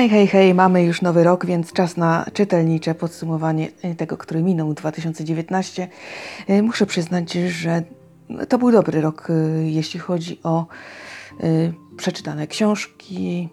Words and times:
Hej, 0.00 0.08
hej, 0.08 0.26
hej, 0.26 0.54
mamy 0.54 0.84
już 0.84 1.02
nowy 1.02 1.24
rok, 1.24 1.46
więc 1.46 1.72
czas 1.72 1.96
na 1.96 2.26
czytelnicze 2.32 2.94
podsumowanie 2.94 3.68
tego, 3.96 4.16
który 4.16 4.42
minął 4.42 4.74
2019. 4.74 5.88
E, 6.48 6.62
Muszę 6.62 6.86
przyznać, 6.86 7.32
że 7.32 7.82
to 8.48 8.58
był 8.58 8.72
dobry 8.72 9.00
rok, 9.00 9.28
e, 9.30 9.32
jeśli 9.70 10.00
chodzi 10.00 10.40
o 10.42 10.66
e, 11.40 11.46
przeczytane 11.96 12.46
książki, 12.46 13.48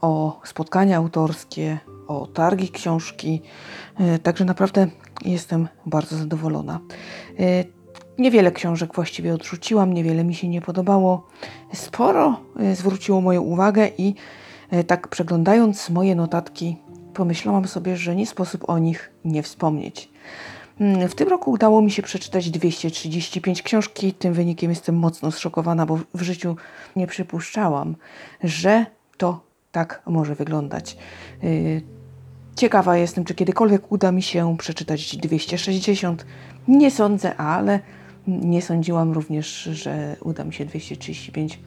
o 0.00 0.40
spotkania 0.44 0.96
autorskie, 0.96 1.78
o 2.08 2.26
targi 2.26 2.68
książki. 2.68 3.42
Także 4.22 4.44
naprawdę 4.44 4.86
jestem 5.24 5.68
bardzo 5.86 6.16
zadowolona. 6.16 6.80
Niewiele 8.18 8.52
książek 8.52 8.94
właściwie 8.94 9.34
odrzuciłam, 9.34 9.92
niewiele 9.92 10.24
mi 10.24 10.34
się 10.34 10.48
nie 10.48 10.60
podobało. 10.60 11.26
Sporo 11.74 12.40
zwróciło 12.74 13.20
moją 13.20 13.42
uwagę 13.42 13.88
i 13.98 14.14
tak 14.86 15.08
przeglądając 15.08 15.90
moje 15.90 16.14
notatki, 16.14 16.76
pomyślałam 17.14 17.68
sobie, 17.68 17.96
że 17.96 18.16
nie 18.16 18.26
sposób 18.26 18.68
o 18.68 18.78
nich 18.78 19.10
nie 19.24 19.42
wspomnieć. 19.42 20.10
Mm, 20.80 21.08
W 21.08 21.14
tym 21.14 21.28
roku 21.28 21.50
udało 21.50 21.82
mi 21.82 21.90
się 21.90 22.02
przeczytać 22.02 22.50
235 22.50 23.62
książki. 23.62 24.12
Tym 24.12 24.34
wynikiem 24.34 24.70
jestem 24.70 24.96
mocno 24.96 25.30
zszokowana, 25.30 25.86
bo 25.86 25.98
w 26.14 26.22
życiu 26.22 26.56
nie 26.96 27.06
przypuszczałam, 27.06 27.96
że 28.44 28.86
to 29.16 29.40
tak 29.72 30.02
może 30.06 30.34
wyglądać. 30.34 30.96
Yy, 31.42 31.82
Ciekawa 32.56 32.96
jestem, 32.96 33.24
czy 33.24 33.34
kiedykolwiek 33.34 33.92
uda 33.92 34.12
mi 34.12 34.22
się 34.22 34.56
przeczytać 34.58 35.16
260. 35.16 36.26
Nie 36.68 36.90
sądzę, 36.90 37.36
ale 37.36 37.80
nie 38.26 38.62
sądziłam 38.62 39.12
również, 39.12 39.62
że 39.62 40.16
uda 40.20 40.44
mi 40.44 40.54
się 40.54 40.64
235. 40.64 41.58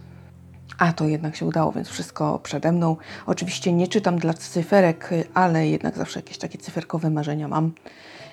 A 0.77 0.93
to 0.93 1.07
jednak 1.07 1.35
się 1.35 1.45
udało, 1.45 1.71
więc 1.71 1.87
wszystko 1.87 2.39
przede 2.43 2.71
mną. 2.71 2.97
Oczywiście 3.25 3.73
nie 3.73 3.87
czytam 3.87 4.19
dla 4.19 4.33
cyferek, 4.33 5.09
ale 5.33 5.67
jednak 5.67 5.97
zawsze 5.97 6.19
jakieś 6.19 6.37
takie 6.37 6.57
cyferkowe 6.57 7.09
marzenia 7.09 7.47
mam. 7.47 7.71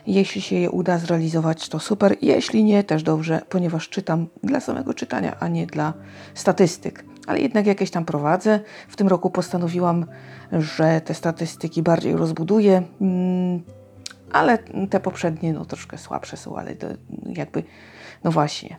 Jeśli 0.07 0.41
się 0.41 0.57
je 0.57 0.71
uda 0.71 0.99
zrealizować, 0.99 1.69
to 1.69 1.79
super. 1.79 2.17
Jeśli 2.23 2.65
nie, 2.65 2.85
też 2.85 3.03
dobrze, 3.03 3.43
ponieważ 3.49 3.89
czytam 3.89 4.27
dla 4.43 4.61
samego 4.61 4.95
czytania, 4.95 5.37
a 5.41 5.49
nie 5.49 5.67
dla 5.67 5.93
statystyk. 6.35 7.05
Ale 7.27 7.41
jednak 7.41 7.67
jakieś 7.67 7.91
tam 7.91 8.05
prowadzę. 8.05 8.61
W 8.89 8.97
tym 8.97 9.09
roku 9.09 9.31
postanowiłam, 9.31 10.07
że 10.53 11.01
te 11.01 11.15
statystyki 11.15 11.83
bardziej 11.83 12.17
rozbuduję, 12.17 12.83
mm, 13.01 13.63
ale 14.33 14.59
te 14.91 15.01
poprzednie 15.01 15.53
no 15.53 15.65
troszkę 15.65 15.99
słabsze 15.99 16.37
są, 16.37 16.57
ale 16.57 16.75
jakby, 17.27 17.63
no 18.25 18.31
właśnie. 18.31 18.77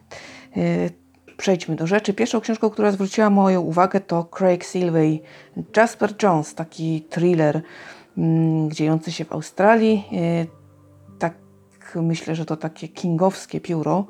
Przejdźmy 1.38 1.76
do 1.76 1.88
rzeczy. 1.88 2.14
Pierwszą 2.14 2.42
książką, 2.42 2.70
która 2.70 2.92
zwróciła 2.92 3.30
moją 3.30 3.62
uwagę 3.62 4.00
to 4.00 4.24
Craig 4.24 4.64
Silvey, 4.64 5.22
Jasper 5.78 6.14
Jones, 6.24 6.56
taki 6.56 7.02
thriller 7.10 7.62
mm, 8.18 8.72
dziejący 8.72 9.12
się 9.12 9.26
w 9.26 9.32
Australii. 9.32 10.04
Yy, 10.12 10.48
Tak 11.20 11.34
myślę, 11.96 12.36
że 12.36 12.46
to 12.46 12.58
takie 12.58 12.88
kingowskie 12.88 13.62
pióro. 13.62 14.06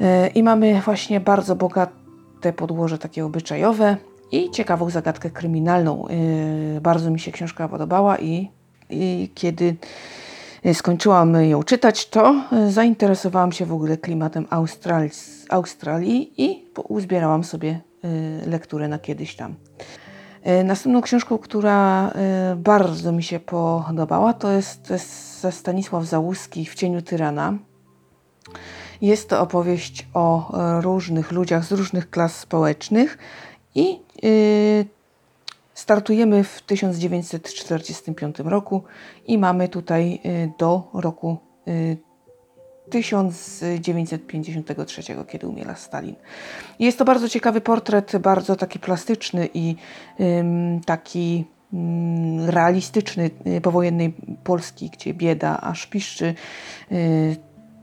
Yy, 0.00 0.28
I 0.28 0.42
mamy 0.42 0.80
właśnie 0.80 1.20
bardzo 1.20 1.56
bogate 1.56 2.52
podłoże 2.56 2.98
takie 2.98 3.24
obyczajowe 3.24 3.96
i 4.32 4.50
ciekawą 4.50 4.90
zagadkę 4.90 5.30
kryminalną. 5.30 6.06
Yy, 6.74 6.80
Bardzo 6.80 7.10
mi 7.10 7.20
się 7.20 7.32
książka 7.32 7.68
podobała 7.68 8.18
i, 8.18 8.50
i 8.90 9.30
kiedy 9.34 9.76
skończyłam 10.74 11.34
ją 11.44 11.62
czytać, 11.62 12.08
to 12.08 12.34
y, 12.68 12.72
zainteresowałam 12.72 13.52
się 13.52 13.66
w 13.66 13.72
ogóle 13.72 13.96
klimatem 13.96 14.46
Australii, 14.50 15.10
Australii 15.50 16.42
i 16.42 16.64
uzbierałam 16.88 17.44
sobie 17.44 17.80
y, 18.44 18.50
lekturę 18.50 18.88
na 18.88 18.98
kiedyś 18.98 19.36
tam. 19.36 19.54
Y, 20.60 20.64
Następną 20.64 21.02
książką, 21.02 21.38
która 21.38 22.10
y, 22.52 22.56
bardzo 22.56 23.12
mi 23.12 23.22
się 23.22 23.40
podobała, 23.40 24.32
to 24.32 24.50
jest 24.50 24.92
Stanisław 25.50 26.04
Załuski 26.04 26.66
w 26.66 26.74
cieniu 26.74 27.02
tyrana. 27.02 27.54
Jest 29.00 29.28
to 29.28 29.40
opowieść 29.40 30.06
o 30.14 30.52
różnych 30.80 31.32
ludziach 31.32 31.64
z 31.64 31.72
różnych 31.72 32.10
klas 32.10 32.38
społecznych 32.38 33.18
i 33.74 34.00
y, 34.24 34.95
startujemy 35.76 36.44
w 36.44 36.62
1945 36.62 38.38
roku 38.38 38.84
i 39.26 39.38
mamy 39.38 39.68
tutaj 39.68 40.20
y, 40.24 40.52
do 40.58 40.90
roku 40.94 41.36
y, 41.68 41.96
1953, 42.90 45.02
kiedy 45.28 45.46
umiera 45.46 45.74
Stalin. 45.74 46.14
Jest 46.78 46.98
to 46.98 47.04
bardzo 47.04 47.28
ciekawy 47.28 47.60
portret, 47.60 48.16
bardzo 48.16 48.56
taki 48.56 48.78
plastyczny 48.78 49.48
i 49.54 49.76
taki 50.86 51.44
ym, 51.74 52.50
realistyczny 52.50 53.30
y, 53.46 53.60
powojennej 53.60 54.14
Polski, 54.44 54.90
gdzie 54.90 55.14
bieda 55.14 55.60
aż 55.60 55.86
piszczy. 55.86 56.34
Y, 56.92 57.36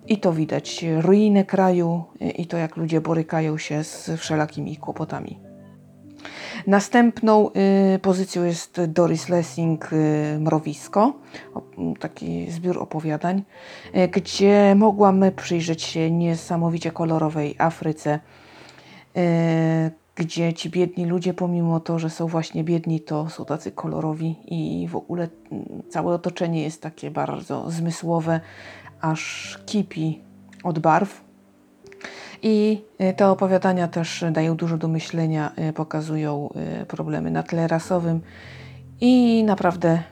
I 0.07 0.17
to 0.17 0.33
widać, 0.33 0.85
ruinę 1.01 1.45
kraju 1.45 2.03
y, 2.21 2.29
i 2.29 2.47
to, 2.47 2.57
jak 2.57 2.77
ludzie 2.77 3.01
borykają 3.01 3.57
się 3.57 3.83
z 3.83 4.11
wszelakimi 4.17 4.77
kłopotami. 4.77 5.52
Następną 6.67 7.49
y, 7.95 7.99
pozycją 7.99 8.43
jest 8.43 8.81
Doris 8.87 9.29
Lessing 9.29 9.93
y, 9.93 10.37
Mrowisko, 10.39 11.13
taki 11.99 12.51
zbiór 12.51 12.77
opowiadań, 12.77 13.43
y, 13.95 14.07
gdzie 14.07 14.75
mogłam 14.75 15.23
przyjrzeć 15.35 15.83
się 15.83 16.11
niesamowicie 16.11 16.91
kolorowej 16.91 17.55
Afryce, 17.57 18.19
gdzie 20.15 20.53
ci 20.53 20.69
biedni 20.69 21.05
ludzie, 21.05 21.33
pomimo 21.33 21.79
to, 21.79 21.99
że 21.99 22.09
są 22.09 22.27
właśnie 22.27 22.63
biedni, 22.63 23.01
to 23.01 23.29
są 23.29 23.45
tacy 23.45 23.71
kolorowi 23.71 24.35
i 24.47 24.87
w 24.87 24.95
ogóle 24.95 25.27
mm, 25.51 25.83
całe 25.89 26.13
otoczenie 26.13 26.63
jest 26.63 26.81
takie 26.81 27.11
bardzo 27.11 27.71
zmysłowe, 27.71 28.39
aż 29.01 29.59
kipi 29.65 30.21
od 30.63 30.79
barw. 30.79 31.22
I 32.43 32.81
y, 33.01 33.13
te 33.13 33.27
opowiadania 33.27 33.87
też 33.87 34.25
dają 34.31 34.55
dużo 34.55 34.77
do 34.77 34.87
myślenia, 34.87 35.51
y, 35.69 35.73
pokazują 35.73 36.49
y, 36.81 36.85
problemy 36.85 37.31
na 37.31 37.43
tle 37.43 37.67
rasowym 37.67 38.21
i 39.01 39.43
naprawdę 39.43 40.03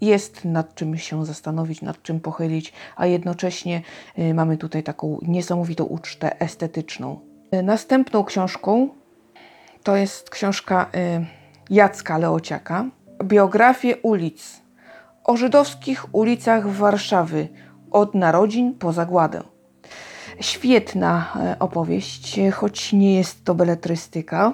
jest 0.00 0.44
nad 0.44 0.74
czym 0.74 0.98
się 0.98 1.26
zastanowić, 1.26 1.82
nad 1.82 2.02
czym 2.02 2.20
pochylić, 2.20 2.72
a 2.96 3.06
jednocześnie 3.06 3.82
mamy 4.34 4.56
tutaj 4.56 4.82
taką 4.82 5.18
niesamowitą 5.22 5.84
ucztę 5.84 6.40
estetyczną. 6.40 7.20
Następną 7.62 8.24
książką 8.24 8.88
to 9.82 9.96
jest 9.96 10.30
książka 10.30 10.90
Jacka 11.70 12.18
Leociaka, 12.18 12.84
Biografię 13.24 13.96
ulic. 13.96 14.60
O 15.24 15.36
żydowskich 15.36 16.14
ulicach 16.14 16.68
Warszawy 16.68 17.48
od 17.90 18.14
narodzin 18.14 18.74
po 18.74 18.92
zagładę. 18.92 19.55
Świetna 20.40 21.32
e, 21.36 21.58
opowieść, 21.58 22.40
choć 22.52 22.92
nie 22.92 23.14
jest 23.14 23.44
to 23.44 23.54
beletrystyka, 23.54 24.52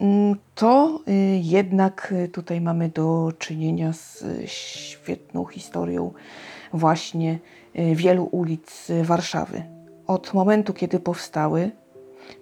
mm, 0.00 0.36
to 0.54 1.00
y, 1.08 1.40
jednak 1.42 2.12
y, 2.24 2.28
tutaj 2.28 2.60
mamy 2.60 2.88
do 2.88 3.32
czynienia 3.38 3.92
z 3.92 4.22
y, 4.22 4.42
świetną 4.46 5.44
historią 5.44 6.12
właśnie 6.72 7.38
wielu 7.94 8.24
ulic 8.24 8.88
Warszawy. 9.02 9.62
Od 10.06 10.34
momentu, 10.34 10.72
kiedy 10.72 11.00
powstały, 11.00 11.70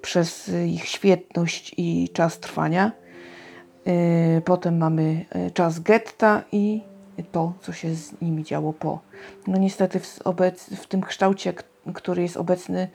przez 0.02 0.50
ich 0.66 0.84
świetność 0.84 1.74
i 1.76 2.08
czas 2.12 2.38
trwania, 2.38 2.92
potem 4.44 4.78
mamy 4.78 5.24
czas 5.54 5.80
getta 5.80 6.42
i 6.52 6.82
to, 7.32 7.52
co 7.60 7.72
się 7.72 7.94
z 7.94 8.20
nimi 8.20 8.44
działo 8.44 8.72
po. 8.72 9.00
No 9.46 9.58
niestety 9.58 10.00
w, 10.00 10.22
obec, 10.24 10.64
w 10.64 10.86
tym 10.86 11.00
kształcie, 11.00 11.52
który 11.94 12.22
jest 12.22 12.36
obecny, 12.36 12.88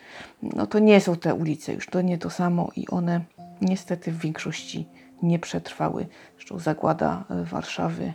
no 0.44 0.68
to 0.68 0.80
nie 0.80 1.02
są 1.02 1.16
te 1.16 1.34
ulice 1.34 1.74
już, 1.74 1.88
to 1.88 2.02
nie 2.02 2.18
to 2.18 2.30
samo 2.30 2.70
i 2.76 2.88
one 2.88 3.22
niestety 3.62 4.12
w 4.12 4.20
większości 4.20 4.88
nie 5.22 5.40
przetrwały. 5.40 6.08
Zresztą 6.36 6.60
zagłada 6.60 7.24
e, 7.30 7.44
Warszawy. 7.44 8.14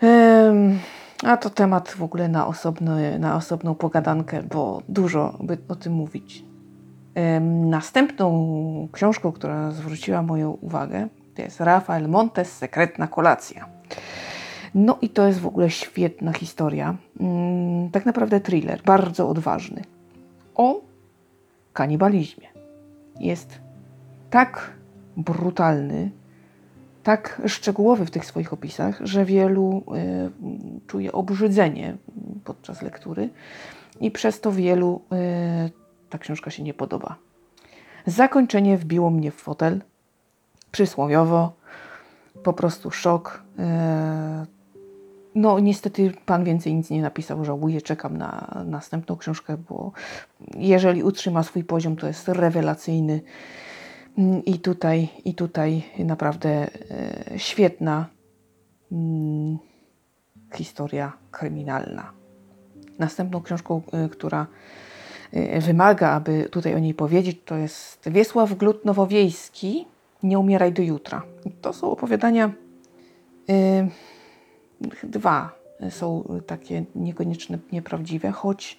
Em, 0.00 0.78
a 1.24 1.36
to 1.36 1.50
temat 1.50 1.88
w 1.88 2.02
ogóle 2.02 2.28
na, 2.28 2.46
osobny, 2.46 3.18
na 3.18 3.36
osobną 3.36 3.74
pogadankę, 3.74 4.42
bo 4.42 4.82
dużo 4.88 5.38
by 5.40 5.58
o 5.68 5.76
tym 5.76 5.92
mówić. 5.92 6.44
Em, 7.14 7.70
Następną 7.70 8.88
książką, 8.92 9.32
która 9.32 9.70
zwróciła 9.70 10.22
moją 10.22 10.50
uwagę, 10.50 11.08
to 11.34 11.42
jest 11.42 11.60
Rafael 11.60 12.08
Montes 12.08 12.56
Sekretna 12.56 13.06
kolacja. 13.06 13.66
No 14.74 14.98
i 15.02 15.08
to 15.08 15.26
jest 15.26 15.40
w 15.40 15.46
ogóle 15.46 15.70
świetna 15.70 16.32
historia. 16.32 16.96
Mm, 17.20 17.90
Tak 17.90 18.06
naprawdę 18.06 18.40
thriller, 18.40 18.82
bardzo 18.84 19.28
odważny. 19.28 19.82
O 20.54 20.80
kanibalizmie. 21.72 22.48
Jest 23.20 23.58
tak 24.30 24.70
brutalny, 25.16 26.10
tak 27.02 27.42
szczegółowy 27.46 28.06
w 28.06 28.10
tych 28.10 28.24
swoich 28.26 28.52
opisach, 28.52 29.00
że 29.04 29.24
wielu 29.24 29.82
y, 30.82 30.86
czuje 30.86 31.12
obrzydzenie 31.12 31.96
podczas 32.44 32.82
lektury 32.82 33.28
i 34.00 34.10
przez 34.10 34.40
to 34.40 34.52
wielu 34.52 35.00
y, 35.66 35.70
ta 36.10 36.18
książka 36.18 36.50
się 36.50 36.62
nie 36.62 36.74
podoba. 36.74 37.16
Zakończenie 38.06 38.78
wbiło 38.78 39.10
mnie 39.10 39.30
w 39.30 39.34
fotel, 39.34 39.82
przysłowiowo. 40.72 41.52
po 42.42 42.52
prostu 42.52 42.90
szok. 42.90 43.42
E, 43.58 44.46
no, 45.34 45.60
niestety 45.60 46.12
pan 46.26 46.44
więcej 46.44 46.74
nic 46.74 46.90
nie 46.90 47.02
napisał, 47.02 47.44
żałuję, 47.44 47.82
czekam 47.82 48.16
na 48.16 48.62
następną 48.66 49.16
książkę, 49.16 49.56
bo 49.68 49.92
jeżeli 50.56 51.02
utrzyma 51.02 51.42
swój 51.42 51.64
poziom, 51.64 51.96
to 51.96 52.06
jest 52.06 52.28
rewelacyjny. 52.28 53.20
Mm, 54.18 54.44
I 54.44 54.58
tutaj, 54.58 55.08
i 55.24 55.34
tutaj 55.34 55.82
naprawdę 55.98 56.50
e, 56.50 56.68
świetna 57.38 58.06
mm, 58.92 59.58
historia 60.54 61.12
kryminalna. 61.30 62.12
Następną 62.98 63.42
książką, 63.42 63.82
e, 63.92 64.08
która 64.08 64.46
e, 65.32 65.60
wymaga, 65.60 66.10
aby 66.10 66.48
tutaj 66.50 66.74
o 66.74 66.78
niej 66.78 66.94
powiedzieć, 66.94 67.38
to 67.44 67.56
jest 67.56 68.10
Wiesław 68.10 68.54
Glut 68.54 68.84
Nowowiejski, 68.84 69.86
Nie 70.22 70.38
umieraj 70.38 70.72
do 70.72 70.82
jutra. 70.82 71.22
To 71.60 71.72
są 71.72 71.90
opowiadania 71.90 72.52
dwa 75.02 75.52
są 75.90 76.24
takie 76.46 76.84
niekoniecznie 76.94 77.58
nieprawdziwe, 77.72 78.32
choć 78.32 78.78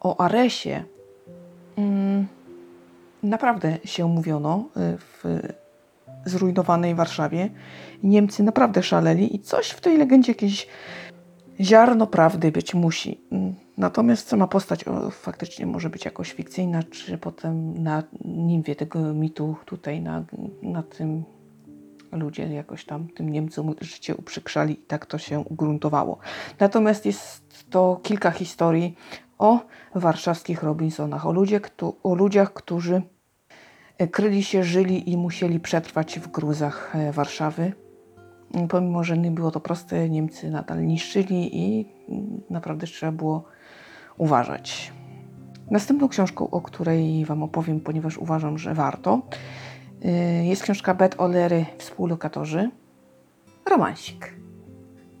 o 0.00 0.20
Aresie 0.20 0.84
mm, 1.76 2.26
naprawdę 3.22 3.78
się 3.84 4.08
mówiono 4.08 4.68
y, 4.76 4.98
w 4.98 5.24
zrujnowanej 6.24 6.94
Warszawie. 6.94 7.50
Niemcy 8.02 8.42
naprawdę 8.42 8.82
szaleli 8.82 9.36
i 9.36 9.40
coś 9.40 9.68
w 9.70 9.80
tej 9.80 9.98
legendzie, 9.98 10.32
jakieś 10.32 10.68
ziarno 11.60 12.06
prawdy 12.06 12.52
być 12.52 12.74
musi. 12.74 13.20
Mm, 13.30 13.54
natomiast 13.76 14.28
sama 14.28 14.46
postać 14.46 14.88
o, 14.88 15.10
faktycznie 15.10 15.66
może 15.66 15.90
być 15.90 16.04
jakoś 16.04 16.32
fikcyjna, 16.32 16.82
czy 16.82 17.18
potem 17.18 17.82
na 17.82 18.02
nimwie 18.24 18.76
tego 18.76 19.14
mitu 19.14 19.56
tutaj 19.64 20.00
na, 20.00 20.24
na 20.62 20.82
tym 20.82 21.24
ludzie 22.12 22.48
jakoś 22.48 22.84
tam 22.84 23.08
tym 23.08 23.28
Niemcom 23.28 23.74
życie 23.80 24.16
uprzykrzali 24.16 24.74
i 24.74 24.86
tak 24.86 25.06
to 25.06 25.18
się 25.18 25.38
ugruntowało. 25.38 26.18
Natomiast 26.60 27.06
jest 27.06 27.70
to 27.70 28.00
kilka 28.02 28.30
historii 28.30 28.94
o 29.38 29.60
warszawskich 29.94 30.62
Robinsonach, 30.62 31.26
o, 31.26 31.32
ludzie, 31.32 31.60
o 32.02 32.14
ludziach, 32.14 32.52
którzy 32.52 33.02
e, 33.98 34.08
kryli 34.08 34.42
się, 34.42 34.62
żyli 34.62 35.10
i 35.10 35.16
musieli 35.16 35.60
przetrwać 35.60 36.18
w 36.18 36.28
gruzach 36.28 36.96
e, 36.96 37.12
Warszawy. 37.12 37.72
Pomimo, 38.68 39.04
że 39.04 39.18
nie 39.18 39.30
było 39.30 39.50
to 39.50 39.60
proste, 39.60 40.08
Niemcy 40.08 40.50
nadal 40.50 40.86
niszczyli 40.86 41.58
i 41.58 41.88
mm, 42.08 42.40
naprawdę 42.50 42.86
trzeba 42.86 43.12
było 43.12 43.44
uważać. 44.18 44.92
Następną 45.70 46.08
książką, 46.08 46.50
o 46.50 46.60
której 46.60 47.24
Wam 47.24 47.42
opowiem, 47.42 47.80
ponieważ 47.80 48.18
uważam, 48.18 48.58
że 48.58 48.74
warto, 48.74 49.22
jest 50.42 50.62
książka 50.62 50.94
Bet 50.94 51.20
Olery, 51.20 51.66
współlokatorzy. 51.78 52.70
Romansik. 53.70 54.34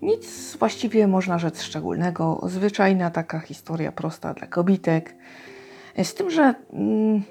Nic 0.02 0.56
właściwie 0.56 1.06
można 1.06 1.38
rzec 1.38 1.62
szczególnego. 1.62 2.40
Zwyczajna 2.42 3.10
taka 3.10 3.40
historia 3.40 3.92
prosta 3.92 4.34
dla 4.34 4.46
kobitek. 4.46 5.14
Z 6.02 6.14
tym, 6.14 6.30
że 6.30 6.54
mm, 6.72 7.22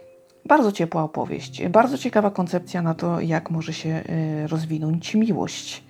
bardzo 0.45 0.71
ciepła 0.71 1.03
opowieść. 1.03 1.67
Bardzo 1.67 1.97
ciekawa 1.97 2.31
koncepcja 2.31 2.81
na 2.81 2.93
to, 2.93 3.21
jak 3.21 3.49
może 3.49 3.73
się 3.73 4.03
y, 4.43 4.47
rozwinąć 4.47 5.15
miłość. 5.15 5.83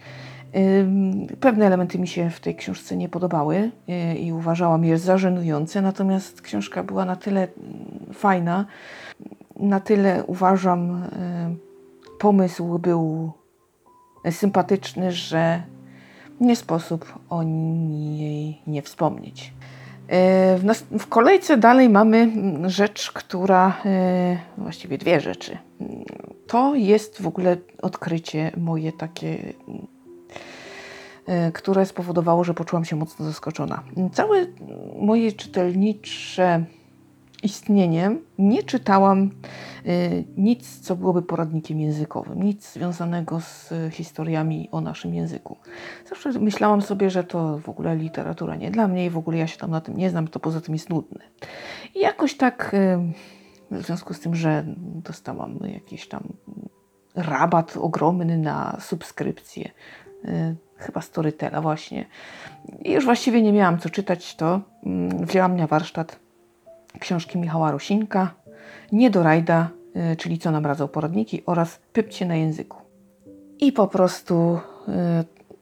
Y, 0.56 1.36
pewne 1.40 1.66
elementy 1.66 2.00
mi 2.00 2.08
się 2.08 2.30
w 2.30 2.40
tej 2.40 2.56
książce 2.56 2.98
nie 2.98 3.10
podobały 3.10 3.72
y, 3.90 4.16
i 4.16 4.34
uważałam 4.34 4.86
je 4.86 4.98
za 4.98 5.18
żenujące, 5.18 5.82
natomiast 5.82 6.42
książka 6.42 6.84
była 6.84 7.06
na 7.06 7.16
tyle 7.16 7.42
mm, 7.42 8.14
fajna, 8.14 8.66
na 9.60 9.80
tyle 9.80 10.24
uważam, 10.28 11.04
e, 11.04 11.56
pomysł 12.20 12.80
był 12.80 13.32
sympatyczny, 14.32 15.12
że 15.12 15.64
nie 16.42 16.56
sposób 16.56 17.14
o 17.30 17.44
niej 17.44 18.62
nie 18.68 18.82
wspomnieć. 18.82 19.54
E, 20.10 20.58
w, 21.00 21.08
kolejce 21.08 21.58
dalej 21.58 21.90
mamy 21.90 22.32
rzecz, 22.70 23.12
która, 23.12 23.82
e, 23.86 24.38
właściwie 24.58 24.98
dwie 24.98 25.20
rzeczy. 25.20 25.58
To 26.48 26.76
jest 26.76 27.22
w 27.22 27.28
ogóle 27.28 27.58
odkrycie 27.82 28.52
moje 28.58 28.92
takie, 28.92 29.54
które 31.54 31.86
spowodowało, 31.86 32.44
że 32.44 32.54
poczułam 32.54 32.86
się 32.86 32.96
mocno 32.96 33.26
zaskoczona. 33.26 33.84
Całe 34.14 34.46
moje 35.00 35.32
czytelnicze 35.32 36.66
istnieniem 37.46 38.22
nie 38.38 38.64
czytałam 38.64 39.32
y, 39.86 40.26
nic, 40.38 40.80
co 40.80 40.96
byłoby 40.96 41.22
poradnikiem 41.22 41.80
językowym, 41.80 42.44
nic 42.44 42.74
związanego 42.74 43.40
z 43.42 43.74
historiami 43.92 44.70
o 44.72 44.82
naszym 44.82 45.14
języku. 45.14 45.58
Zawsze 46.10 46.40
myślałam 46.40 46.82
sobie, 46.82 47.10
że 47.10 47.24
to 47.24 47.60
w 47.60 47.70
ogóle 47.70 47.96
literatura 47.96 48.56
nie 48.56 48.72
dla 48.72 48.88
mnie 48.88 49.06
i 49.06 49.10
w 49.10 49.18
ogóle 49.18 49.38
ja 49.38 49.48
się 49.48 49.58
tam 49.58 49.72
na 49.72 49.82
tym 49.82 49.98
nie 49.98 50.10
znam, 50.10 50.28
to 50.28 50.40
poza 50.40 50.62
tym 50.62 50.76
jest 50.76 50.90
nudne. 50.90 51.24
I 51.96 52.00
jakoś 52.00 52.38
tak, 52.38 52.74
y, 52.74 53.00
w 53.72 53.86
związku 53.86 54.14
z 54.14 54.20
tym, 54.20 54.36
że 54.36 54.66
dostałam 54.78 55.60
jakiś 55.74 56.08
tam 56.08 56.24
rabat 57.16 57.78
ogromny 57.78 58.38
na 58.38 58.78
subskrypcję, 58.80 59.72
y, 60.26 60.56
chyba 60.78 61.02
Storytela 61.02 61.62
właśnie. 61.62 62.06
I 62.84 62.92
już 62.92 63.06
właściwie 63.06 63.42
nie 63.42 63.54
miałam 63.54 63.80
co 63.80 63.90
czytać, 63.90 64.36
to 64.36 64.62
mm, 64.86 65.26
wzięłam 65.26 65.56
na 65.56 65.68
warsztat 65.68 66.25
książki 67.00 67.38
Michała 67.38 67.72
Rosinka, 67.72 68.34
Nie 68.92 69.10
do 69.10 69.24
rajda, 69.24 69.70
y, 70.14 70.16
czyli 70.16 70.38
co 70.38 70.52
nam 70.52 70.66
radzą 70.66 70.88
poradniki 70.88 71.44
oraz 71.46 71.80
Pypcie 71.94 72.26
na 72.26 72.36
języku. 72.36 72.78
I 73.60 73.72
po 73.72 73.88
prostu 73.88 74.60
y, 74.88 74.92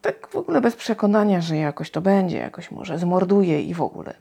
tak 0.01 0.27
w 0.27 0.35
ogóle 0.35 0.61
bez 0.61 0.75
przekonania, 0.75 1.41
że 1.41 1.57
jakoś 1.57 1.91
to 1.91 2.01
będzie, 2.01 2.37
jakoś 2.37 2.71
może 2.71 2.99
zmorduje 2.99 3.61
i 3.61 3.73
w 3.73 3.81
ogóle. 3.81 4.13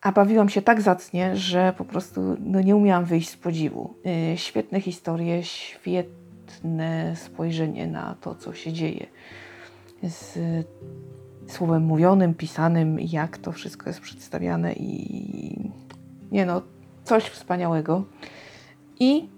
A 0.00 0.12
bawiłam 0.12 0.48
się 0.48 0.62
tak 0.62 0.80
zacnie, 0.80 1.36
że 1.36 1.74
po 1.78 1.84
prostu 1.84 2.36
no, 2.40 2.60
nie 2.60 2.76
umiałam 2.76 3.04
wyjść 3.04 3.28
z 3.28 3.36
podziwu. 3.36 3.94
Y, 4.32 4.36
świetne 4.36 4.80
historie, 4.80 5.42
świetne 5.42 7.16
spojrzenie 7.16 7.86
na 7.86 8.16
to, 8.20 8.34
co 8.34 8.54
się 8.54 8.72
dzieje. 8.72 9.06
Z 10.02 10.38
słowem 11.48 11.82
mówionym, 11.82 12.34
pisanym, 12.34 13.00
jak 13.00 13.38
to 13.38 13.52
wszystko 13.52 13.90
jest 13.90 14.00
przedstawiane 14.00 14.72
i 14.72 15.70
nie 16.32 16.46
no, 16.46 16.62
coś 17.04 17.24
wspaniałego. 17.24 18.04
I 19.00 19.28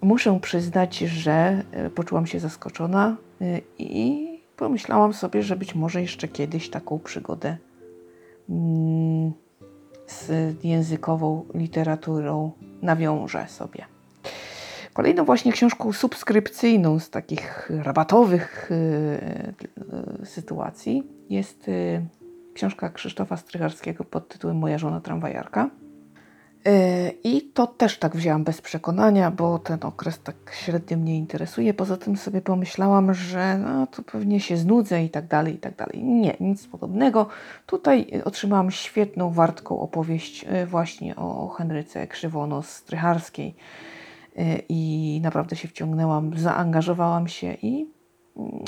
muszę 0.00 0.40
przyznać, 0.40 0.98
że 0.98 1.64
e, 1.72 1.90
poczułam 1.90 2.26
się 2.26 2.40
zaskoczona 2.40 3.16
e, 3.40 3.60
i 3.78 4.26
pomyślałam 4.56 5.12
sobie, 5.12 5.42
że 5.42 5.56
być 5.56 5.74
może 5.74 6.02
jeszcze 6.02 6.28
kiedyś 6.28 6.70
taką 6.70 6.98
przygodę 6.98 7.56
mm, 8.48 9.32
z 10.06 10.30
językową 10.64 11.44
literaturą 11.54 12.52
nawiążę 12.82 13.48
sobie. 13.48 13.84
Kolejną 14.92 15.24
właśnie 15.24 15.52
książką 15.52 15.92
subskrypcyjną 15.92 16.98
z 16.98 17.10
takich 17.10 17.70
rabatowych 17.82 18.70
e, 18.72 20.26
sytuacji 20.26 21.02
jest 21.30 21.70
książka 22.54 22.90
Krzysztofa 22.90 23.36
Strycharskiego 23.36 24.04
pod 24.04 24.28
tytułem 24.28 24.58
Moja 24.58 24.78
żona 24.78 25.00
tramwajarka. 25.00 25.70
E, 26.66 27.10
I 27.24 27.42
to 27.42 27.66
też 27.66 27.98
tak 27.98 28.16
wzięłam 28.16 28.44
bez 28.44 28.60
przekonania, 28.60 29.30
bo 29.30 29.58
ten 29.58 29.78
okres 29.82 30.20
tak 30.22 30.36
średnio 30.52 30.96
mnie 30.96 31.16
interesuje. 31.16 31.74
Poza 31.74 31.96
tym 31.96 32.16
sobie 32.16 32.40
pomyślałam, 32.40 33.14
że 33.14 33.58
no, 33.58 33.86
to 33.86 34.02
pewnie 34.02 34.40
się 34.40 34.56
znudzę 34.56 35.04
i 35.04 35.10
tak 35.10 35.26
dalej, 35.26 35.54
i 35.54 35.58
tak 35.58 35.76
dalej. 35.76 36.04
Nie, 36.04 36.36
nic 36.40 36.66
podobnego. 36.66 37.26
Tutaj 37.66 38.22
otrzymałam 38.24 38.70
świetną, 38.70 39.30
wartką 39.30 39.80
opowieść 39.80 40.44
e, 40.48 40.66
właśnie 40.66 41.16
o 41.16 41.48
Henryce 41.48 42.06
Krzywonos-Strycharskiej 42.06 43.54
e, 44.36 44.58
i 44.68 45.20
naprawdę 45.22 45.56
się 45.56 45.68
wciągnęłam, 45.68 46.38
zaangażowałam 46.38 47.28
się 47.28 47.56
i 47.62 47.99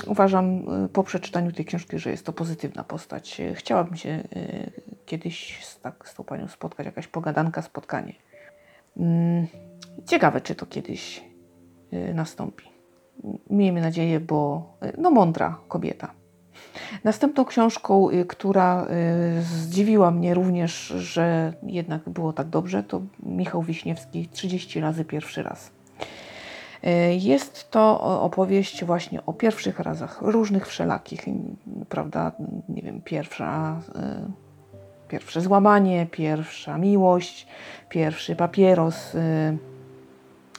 uważam 0.06 0.58
y, 0.84 0.88
po 0.88 1.02
przeczytaniu 1.04 1.52
tej 1.52 1.64
książki, 1.64 1.98
że 1.98 2.10
jest 2.10 2.26
to 2.26 2.32
pozytywna 2.32 2.84
postać. 2.84 3.40
Chciałabym 3.54 3.96
się 3.96 4.08
y, 4.36 4.70
kiedyś 5.06 5.64
z, 5.64 5.80
tak, 5.80 6.08
z 6.08 6.14
tą 6.14 6.24
panią 6.24 6.48
spotkać, 6.48 6.86
jakaś 6.86 7.06
pogadanka, 7.06 7.62
spotkanie. 7.62 8.14
Mm, 8.96 9.46
ciekawe, 10.06 10.40
czy 10.40 10.54
to 10.54 10.66
kiedyś 10.66 11.24
y, 11.92 12.14
nastąpi. 12.14 12.72
Miejmy 13.50 13.80
nadzieję, 13.80 14.20
bo 14.20 14.66
no 14.98 15.10
mądra 15.10 15.58
kobieta. 15.68 16.10
Następną 17.04 17.44
książką, 17.44 18.08
która 18.28 18.86
zdziwiła 19.40 20.10
mnie 20.10 20.34
również, 20.34 20.86
że 20.86 21.52
jednak 21.62 22.08
było 22.08 22.32
tak 22.32 22.48
dobrze, 22.48 22.82
to 22.82 23.02
Michał 23.22 23.62
Wiśniewski 23.62 24.28
30 24.28 24.80
razy 24.80 25.04
pierwszy 25.04 25.42
raz. 25.42 25.70
E, 26.82 27.14
jest 27.14 27.70
to 27.70 28.00
opowieść 28.22 28.84
właśnie 28.84 29.26
o 29.26 29.32
pierwszych 29.32 29.78
razach, 29.78 30.22
różnych 30.22 30.66
wszelakich, 30.66 31.24
prawda, 31.88 32.32
nie 32.68 32.82
wiem, 32.82 33.00
pierwsza, 33.02 33.80
e, 33.94 34.30
pierwsze 35.08 35.40
złamanie, 35.40 36.06
pierwsza 36.10 36.78
miłość, 36.78 37.46
pierwszy 37.88 38.36
papieros 38.36 39.14
e, 39.14 39.56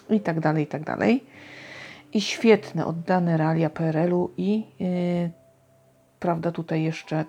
i 0.10 0.20
tak 0.20 0.40
dalej, 0.40 0.64
i 0.64 0.68
tak 0.68 0.84
dalej. 0.84 1.24
i 2.14 2.22
świetne, 2.22 2.86
oddane 2.86 3.38
realia 3.38 3.70
PRL-u 3.70 4.32
i 4.38 4.66
prawda, 6.20 6.52
tutaj 6.52 6.84
jeszcze 6.84 7.26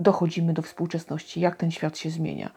dochodzimy 0.00 0.52
do 0.52 0.62
współczesności, 0.62 1.40
jak 1.40 1.56
ten 1.56 1.70
świat 1.70 1.98
się 1.98 2.10
zmienia, 2.10 2.50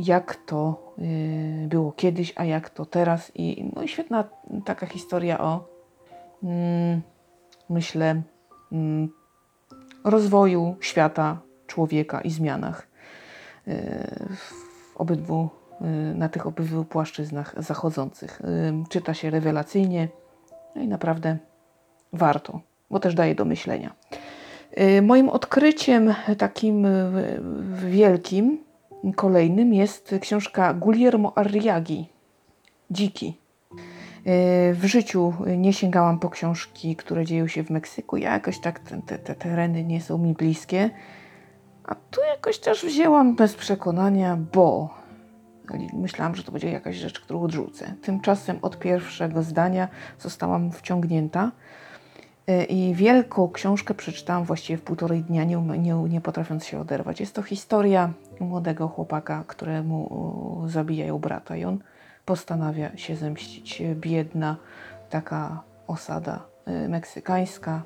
jak 0.00 0.36
to 0.36 0.92
yy, 0.98 1.68
było 1.68 1.92
kiedyś, 1.92 2.32
a 2.36 2.44
jak 2.44 2.70
to 2.70 2.86
teraz 2.86 3.32
i 3.34 3.70
no 3.76 3.86
świetna 3.86 4.24
taka 4.64 4.86
historia 4.86 5.40
o 5.40 5.68
mm, 6.42 7.02
myślę 7.70 8.22
mm, 8.72 9.08
rozwoju 10.04 10.76
świata, 10.80 11.40
człowieka 11.66 12.20
i 12.20 12.30
zmianach 12.30 12.88
yy, 13.66 13.74
w 14.36 14.96
obydwu 14.96 15.48
Y, 15.80 16.14
na 16.14 16.28
tych 16.28 16.46
obydwu 16.46 16.84
płaszczyznach 16.84 17.54
zachodzących. 17.56 18.40
Y, 18.40 18.44
czyta 18.88 19.14
się 19.14 19.30
rewelacyjnie 19.30 20.08
no 20.76 20.82
i 20.82 20.88
naprawdę 20.88 21.36
warto, 22.12 22.60
bo 22.90 23.00
też 23.00 23.14
daje 23.14 23.34
do 23.34 23.44
myślenia. 23.44 23.94
Y, 24.80 25.02
moim 25.02 25.28
odkryciem 25.28 26.14
takim 26.38 26.86
wielkim, 27.74 28.58
kolejnym 29.16 29.74
jest 29.74 30.14
książka 30.20 30.74
Guillermo 30.74 31.38
Arriagi, 31.38 32.08
Dziki. 32.90 33.36
W 34.72 34.82
życiu 34.84 35.32
nie 35.56 35.72
sięgałam 35.72 36.18
po 36.18 36.30
książki, 36.30 36.96
które 36.96 37.24
dzieją 37.24 37.46
się 37.46 37.64
w 37.64 37.70
Meksyku. 37.70 38.16
Ja 38.16 38.32
jakoś 38.32 38.58
tak 38.58 38.80
te, 39.06 39.18
te 39.18 39.34
tereny 39.34 39.84
nie 39.84 40.00
są 40.00 40.18
mi 40.18 40.34
bliskie. 40.34 40.90
A 41.84 41.94
tu 41.94 42.20
jakoś 42.30 42.58
też 42.58 42.84
wzięłam 42.84 43.36
bez 43.36 43.54
przekonania, 43.54 44.38
bo 44.52 45.00
Myślałam, 45.92 46.36
że 46.36 46.42
to 46.42 46.52
będzie 46.52 46.70
jakaś 46.70 46.96
rzecz, 46.96 47.20
którą 47.20 47.42
odrzucę. 47.42 47.94
Tymczasem 48.02 48.58
od 48.62 48.78
pierwszego 48.78 49.42
zdania 49.42 49.88
zostałam 50.18 50.72
wciągnięta 50.72 51.52
e, 52.46 52.64
i 52.64 52.94
wielką 52.94 53.50
książkę 53.50 53.94
przeczytałam 53.94 54.44
właściwie 54.44 54.76
w 54.76 54.82
półtorej 54.82 55.22
dnia, 55.22 55.44
nie, 55.44 55.56
nie, 55.56 55.94
nie 55.94 56.20
potrafiąc 56.20 56.64
się 56.64 56.80
oderwać. 56.80 57.20
Jest 57.20 57.34
to 57.34 57.42
historia 57.42 58.12
młodego 58.40 58.88
chłopaka, 58.88 59.44
któremu 59.46 60.64
zabijają 60.66 61.18
brata 61.18 61.56
i 61.56 61.64
on 61.64 61.78
postanawia 62.24 62.96
się 62.96 63.16
zemścić. 63.16 63.82
Biedna 63.94 64.56
taka 65.10 65.62
osada 65.86 66.46
e, 66.66 66.88
meksykańska, 66.88 67.82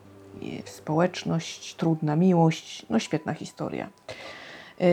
społeczność, 0.64 1.74
trudna 1.74 2.16
miłość, 2.16 2.86
no 2.90 2.98
świetna 2.98 3.34
historia. 3.34 3.88
E, 4.80 4.86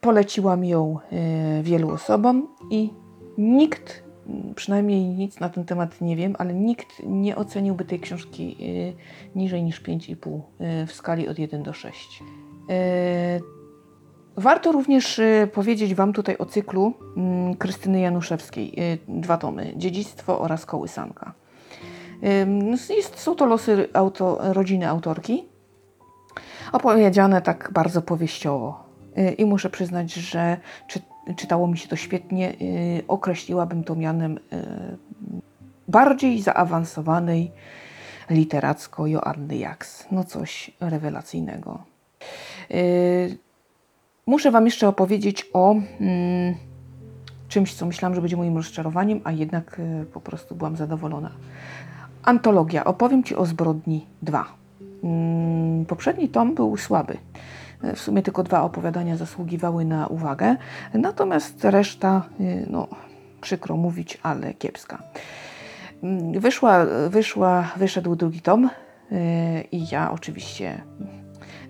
Poleciłam 0.00 0.64
ją 0.64 0.98
wielu 1.62 1.90
osobom 1.90 2.48
i 2.70 2.90
nikt, 3.38 4.02
przynajmniej 4.54 5.04
nic 5.04 5.40
na 5.40 5.48
ten 5.48 5.64
temat 5.64 6.00
nie 6.00 6.16
wiem, 6.16 6.36
ale 6.38 6.54
nikt 6.54 6.86
nie 7.06 7.36
oceniłby 7.36 7.84
tej 7.84 8.00
książki 8.00 8.56
niżej 9.34 9.62
niż 9.62 9.82
5,5 9.82 10.40
e, 10.58 10.86
w 10.86 10.92
skali 10.92 11.28
od 11.28 11.38
1 11.38 11.62
do 11.62 11.72
6. 11.72 12.22
Warto 14.38 14.72
również 14.72 15.20
powiedzieć 15.52 15.94
Wam 15.94 16.12
tutaj 16.12 16.36
o 16.38 16.46
cyklu 16.46 16.94
mm, 17.16 17.54
Krystyny 17.54 18.00
Januszewskiej, 18.00 18.74
dwa 19.08 19.36
tomy, 19.36 19.72
Dziedzictwo 19.76 20.40
oraz 20.40 20.66
Kołysanka. 20.66 21.32
Jest, 22.96 23.18
są 23.18 23.34
to 23.34 23.46
losy 23.46 23.88
auto, 23.92 24.38
rodziny 24.52 24.88
autorki, 24.88 25.44
opowiedziane 26.72 27.42
tak 27.42 27.70
bardzo 27.72 28.02
powieściowo. 28.02 28.84
Y, 29.18 29.32
i 29.32 29.44
muszę 29.44 29.70
przyznać, 29.70 30.12
że 30.12 30.56
czy, 30.88 31.00
czytało 31.36 31.66
mi 31.66 31.78
się 31.78 31.88
to 31.88 31.96
świetnie. 31.96 32.52
Y, 32.52 33.02
określiłabym 33.08 33.84
to 33.84 33.94
mianem 33.94 34.36
y, 34.36 34.40
bardziej 35.88 36.42
zaawansowanej 36.42 37.52
literacko 38.30 39.06
Joanny 39.06 39.56
Jaks. 39.56 40.06
No 40.10 40.24
coś 40.24 40.70
rewelacyjnego. 40.80 41.82
Muszę 44.28 44.50
Wam 44.50 44.64
jeszcze 44.64 44.88
opowiedzieć 44.88 45.50
o 45.52 45.74
mm, 46.00 46.54
czymś, 47.48 47.74
co 47.74 47.86
myślałam, 47.86 48.14
że 48.14 48.20
będzie 48.20 48.36
moim 48.36 48.56
rozczarowaniem, 48.56 49.20
a 49.24 49.32
jednak 49.32 49.80
po 50.12 50.20
prostu 50.20 50.54
byłam 50.54 50.76
zadowolona. 50.76 51.30
Antologia. 52.22 52.84
Opowiem 52.84 53.24
Ci 53.24 53.36
o 53.36 53.46
Zbrodni 53.46 54.06
2. 54.22 54.44
Mm, 55.04 55.86
poprzedni 55.86 56.28
tom 56.28 56.54
był 56.54 56.76
słaby. 56.76 57.16
W 57.94 58.00
sumie 58.00 58.22
tylko 58.22 58.42
dwa 58.42 58.62
opowiadania 58.62 59.16
zasługiwały 59.16 59.84
na 59.84 60.06
uwagę, 60.06 60.56
natomiast 60.94 61.64
reszta, 61.64 62.22
y, 62.40 62.66
no 62.70 62.88
przykro 63.40 63.76
mówić, 63.76 64.18
ale 64.22 64.54
kiepska. 64.54 65.02
Mm, 66.02 66.40
wyszła, 66.40 66.86
wyszła, 67.08 67.72
wyszedł 67.76 68.16
drugi 68.16 68.40
tom 68.40 68.64
y, 68.64 68.70
i 69.72 69.88
ja 69.92 70.12
oczywiście 70.12 70.82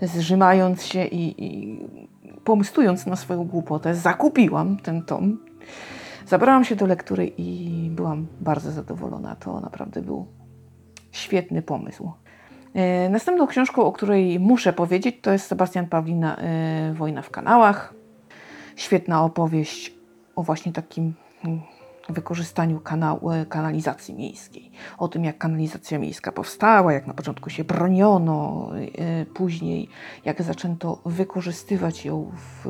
zrzymając 0.02 0.84
się 0.84 1.04
i, 1.04 1.44
i 1.44 1.78
pomstując 2.44 3.06
na 3.06 3.16
swoją 3.16 3.44
głupotę, 3.44 3.94
zakupiłam 3.94 4.76
ten 4.76 5.02
tom. 5.02 5.38
Zabrałam 6.26 6.64
się 6.64 6.76
do 6.76 6.86
lektury 6.86 7.32
i 7.38 7.90
byłam 7.90 8.26
bardzo 8.40 8.70
zadowolona. 8.70 9.36
To 9.36 9.60
naprawdę 9.60 10.02
był 10.02 10.26
świetny 11.12 11.62
pomysł. 11.62 12.12
E, 12.74 13.08
następną 13.08 13.46
książką, 13.46 13.84
o 13.84 13.92
której 13.92 14.40
muszę 14.40 14.72
powiedzieć, 14.72 15.16
to 15.22 15.32
jest 15.32 15.46
Sebastian 15.46 15.86
Pawlina 15.86 16.36
e, 16.36 16.94
Wojna 16.94 17.22
w 17.22 17.30
kanałach. 17.30 17.94
Świetna 18.76 19.24
opowieść 19.24 19.94
o 20.36 20.42
właśnie 20.42 20.72
takim 20.72 21.14
mm, 21.44 21.60
wykorzystaniu 22.08 22.80
kanału, 22.80 23.30
e, 23.30 23.46
kanalizacji 23.46 24.14
miejskiej. 24.14 24.70
O 24.98 25.08
tym, 25.08 25.24
jak 25.24 25.38
kanalizacja 25.38 25.98
miejska 25.98 26.32
powstała, 26.32 26.92
jak 26.92 27.06
na 27.06 27.14
początku 27.14 27.50
się 27.50 27.64
broniono, 27.64 28.70
później 29.34 29.88
jak 30.24 30.42
zaczęto 30.42 31.02
wykorzystywać 31.06 32.04
ją 32.04 32.30
w 32.34 32.66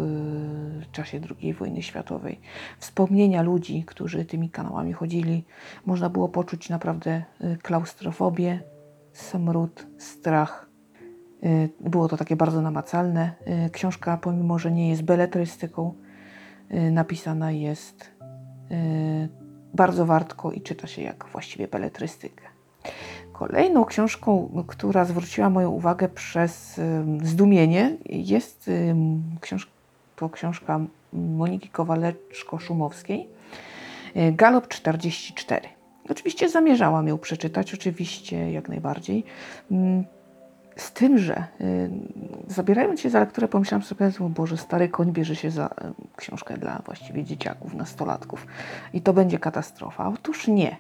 czasie 0.93 1.21
II 1.41 1.55
wojny 1.55 1.83
światowej. 1.83 2.41
Wspomnienia 2.79 3.43
ludzi, 3.43 3.85
którzy 3.87 4.25
tymi 4.25 4.51
kanałami 4.51 4.93
chodzili. 4.93 5.45
Można 5.87 6.11
było 6.11 6.29
poczuć 6.29 6.69
naprawdę 6.69 7.23
klaustrofobię, 7.63 8.63
smród, 9.13 9.87
strach. 9.99 10.71
Było 11.81 12.09
to 12.09 12.17
takie 12.17 12.37
bardzo 12.37 12.61
namacalne. 12.61 13.35
Książka, 13.73 14.17
pomimo 14.17 14.59
że 14.59 14.73
nie 14.73 14.89
jest 14.89 15.03
beletrystyką, 15.03 15.95
napisana 16.91 17.51
jest 17.51 18.18
bardzo 19.75 20.07
wartko 20.07 20.53
i 20.53 20.61
czyta 20.61 20.87
się 20.87 21.03
jak 21.03 21.25
właściwie 21.33 21.69
beletrystykę. 21.69 22.45
Kolejną 23.33 23.85
książką, 23.85 24.51
która 24.67 25.05
zwróciła 25.05 25.51
moją 25.51 25.71
uwagę 25.71 26.09
przez 26.09 26.81
zdumienie, 27.23 27.97
jest 28.07 28.71
książ 29.41 29.69
to 30.17 30.31
książka 30.31 30.81
Moniki 31.13 31.69
Kowaleczko-Szumowskiej 31.69 33.27
Galop 34.33 34.69
44. 34.69 35.69
Oczywiście 36.11 36.49
zamierzałam 36.49 37.09
ją 37.09 37.19
przeczytać, 37.19 37.75
oczywiście 37.75 38.53
jak 38.53 38.69
najbardziej. 38.69 39.25
Z 40.79 40.93
tym, 40.93 41.19
że 41.19 41.45
y, 41.61 41.91
zabierając 42.47 43.01
się 43.01 43.11
za 43.11 43.21
lekturę, 43.21 43.49
pomyślałam 43.49 43.83
sobie, 43.83 44.11
o 44.21 44.29
Boże, 44.29 44.57
stary 44.57 44.89
koń 44.89 45.13
bierze 45.13 45.37
się 45.37 45.51
za 45.51 45.67
y, 45.67 45.71
książkę 46.17 46.59
dla 46.59 46.83
właściwie 46.87 47.25
dzieciaków, 47.25 47.75
nastolatków 47.75 48.47
i 48.93 49.01
to 49.01 49.13
będzie 49.13 49.39
katastrofa. 49.39 50.09
Otóż 50.09 50.49
nie. 50.49 50.77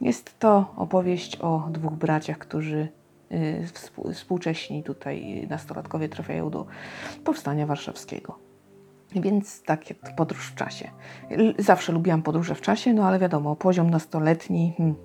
Jest 0.00 0.38
to 0.38 0.74
opowieść 0.76 1.36
o 1.36 1.68
dwóch 1.70 1.92
braciach, 1.92 2.38
którzy 2.38 2.88
y, 3.32 3.66
współcześni 4.12 4.82
tutaj 4.82 5.46
nastolatkowie 5.50 6.08
trafiają 6.08 6.50
do 6.50 6.66
powstania 7.24 7.66
warszawskiego. 7.66 8.38
Więc 9.14 9.62
takie 9.62 9.94
podróż 9.94 10.46
w 10.46 10.54
czasie. 10.54 10.90
Zawsze 11.58 11.92
lubiłam 11.92 12.22
podróże 12.22 12.54
w 12.54 12.60
czasie, 12.60 12.92
no 12.94 13.04
ale 13.04 13.18
wiadomo, 13.18 13.56
poziom 13.56 13.90
nastoletni. 13.90 14.74
Hmm. 14.76 14.96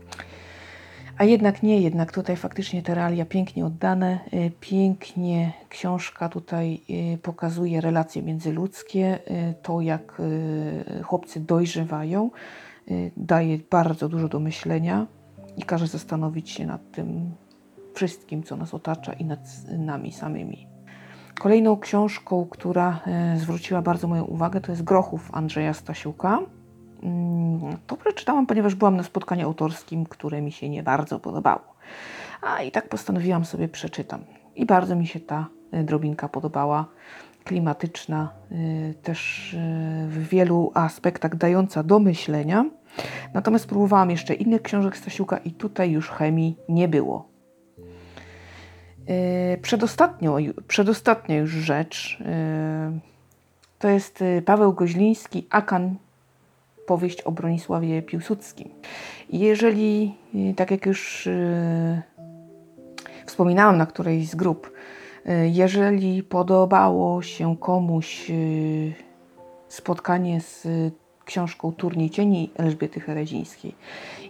A 1.18 1.24
jednak 1.24 1.64
nie, 1.64 1.82
jednak 1.82 2.12
tutaj 2.12 2.36
faktycznie 2.36 2.82
te 2.82 2.96
realia 2.96 3.26
pięknie 3.26 3.66
oddane, 3.66 4.20
y, 4.34 4.52
pięknie 4.60 5.54
książka 5.70 6.30
tutaj 6.30 6.82
y, 7.14 7.18
pokazuje 7.18 7.82
relacje 7.82 8.24
międzyludzkie, 8.24 9.20
y, 9.32 9.54
to 9.62 9.82
jak 9.82 10.22
chłopcy 11.04 11.40
dojrzewają, 11.40 12.32
daje 13.18 13.58
bardzo 13.72 14.10
dużo 14.10 14.28
do 14.28 14.40
myślenia 14.40 15.08
i 15.58 15.64
każe 15.64 15.88
zastanowić 15.88 16.50
się 16.50 16.66
nad 16.66 16.92
tym 16.92 17.32
wszystkim, 17.94 18.44
co 18.44 18.56
nas 18.56 18.74
otacza 18.74 19.14
i 19.14 19.26
nad 19.26 19.40
nami 19.78 20.12
samymi. 20.12 20.68
Kolejną 21.40 21.78
książką, 21.78 22.48
która 22.50 23.00
zwróciła 23.36 23.82
bardzo 23.82 24.08
moją 24.08 24.24
uwagę, 24.24 24.62
to 24.62 24.72
jest 24.72 24.84
Grochów 24.84 25.30
Andrzeja 25.34 25.74
Stasiuka. 25.74 26.40
Mm, 27.06 27.78
to 27.88 27.98
przeczytałam, 27.98 28.46
ponieważ 28.46 28.76
byłam 28.76 28.98
na 28.98 29.04
spotkaniu 29.04 29.48
autorskim, 29.48 30.06
które 30.06 30.42
mi 30.42 30.52
się 30.52 30.70
nie 30.70 30.84
bardzo 30.84 31.20
podobało. 31.20 31.76
A 32.42 32.62
i 32.62 32.72
tak 32.72 32.90
postanowiłam 32.90 33.46
sobie 33.46 33.68
przeczytam. 33.68 34.22
I 34.56 34.66
bardzo 34.66 34.96
mi 34.96 35.08
się 35.08 35.20
ta 35.20 35.48
e, 35.72 35.84
drobinka 35.84 36.30
podobała. 36.30 36.86
Klimatyczna, 37.44 38.30
e, 38.52 38.94
też 38.94 39.56
w 40.08 40.28
wielu 40.30 40.72
aspektach 40.74 41.36
dająca 41.36 41.84
do 41.84 42.00
myślenia. 42.00 42.66
Natomiast 43.34 43.68
próbowałam 43.68 44.12
jeszcze 44.12 44.34
innych 44.34 44.62
książek 44.62 44.98
Stasiuka 44.98 45.38
i 45.38 45.52
tutaj 45.52 45.92
już 45.92 46.10
chemii 46.10 46.58
nie 46.70 46.88
było. 46.88 47.30
Przedostatnio, 49.62 50.38
przedostatnia 50.68 51.38
już 51.38 51.50
rzecz 51.52 52.24
to 53.80 53.88
jest 53.90 54.24
Paweł 54.46 54.74
Goźliński, 54.74 55.48
Akan, 55.50 55.96
powieść 56.86 57.22
o 57.22 57.32
Bronisławie 57.32 58.02
Piłsudskim. 58.02 58.70
Jeżeli, 59.30 60.16
tak 60.56 60.72
jak 60.72 60.86
już 60.86 61.30
wspominałam 63.26 63.78
na 63.78 63.86
którejś 63.86 64.30
z 64.30 64.36
grup, 64.36 64.72
jeżeli 65.52 66.24
podobało 66.24 67.22
się 67.22 67.58
komuś 67.58 68.32
spotkanie 69.68 70.42
z 70.42 70.68
książką 71.26 71.72
Turniej 71.72 72.10
Cieni 72.10 72.52
Elżbiety 72.58 73.00
Herezińskiej, 73.00 73.76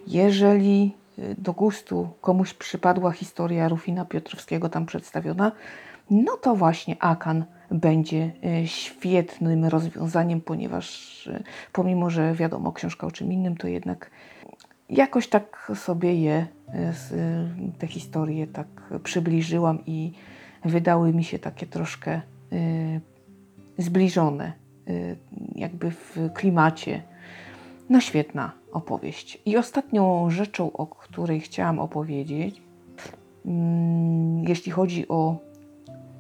jeżeli 0.08 0.96
do 1.38 1.54
gustu 1.54 2.10
komuś 2.22 2.54
przypadła 2.54 3.12
historia 3.12 3.70
Rufina 3.70 4.06
Piotrowskiego 4.06 4.70
tam 4.70 4.86
przedstawiona, 4.86 5.52
no 6.10 6.38
to 6.38 6.56
właśnie 6.56 6.96
Akan 7.00 7.46
będzie 7.72 8.32
e, 8.46 8.68
świetnym 8.68 9.66
rozwiązaniem, 9.66 10.42
ponieważ 10.42 11.28
e, 11.28 11.44
pomimo, 11.74 12.10
że 12.10 12.34
wiadomo, 12.34 12.72
książka 12.72 13.08
o 13.08 13.12
czym 13.12 13.32
innym, 13.32 13.58
to 13.58 13.68
jednak 13.68 14.12
jakoś 14.90 15.28
tak 15.28 15.72
sobie 15.76 16.16
je, 16.16 16.48
e, 16.68 16.94
te 17.80 17.88
historie 17.88 18.48
tak 18.48 18.68
przybliżyłam 19.04 19.86
i 19.86 20.12
wydały 20.66 21.14
mi 21.14 21.24
się 21.24 21.40
takie 21.40 21.66
troszkę 21.66 22.22
zbliżone, 23.78 24.54
jakby 25.56 25.92
w 25.92 26.18
klimacie. 26.34 27.04
No 27.90 28.02
świetna 28.02 28.52
opowieść. 28.72 29.42
I 29.46 29.58
ostatnią 29.58 30.30
rzeczą, 30.30 30.72
o 30.72 30.88
której 30.88 31.42
chciałam 31.42 31.80
opowiedzieć, 31.80 32.62
mm, 33.46 34.44
jeśli 34.44 34.72
chodzi 34.72 35.08
o 35.08 35.38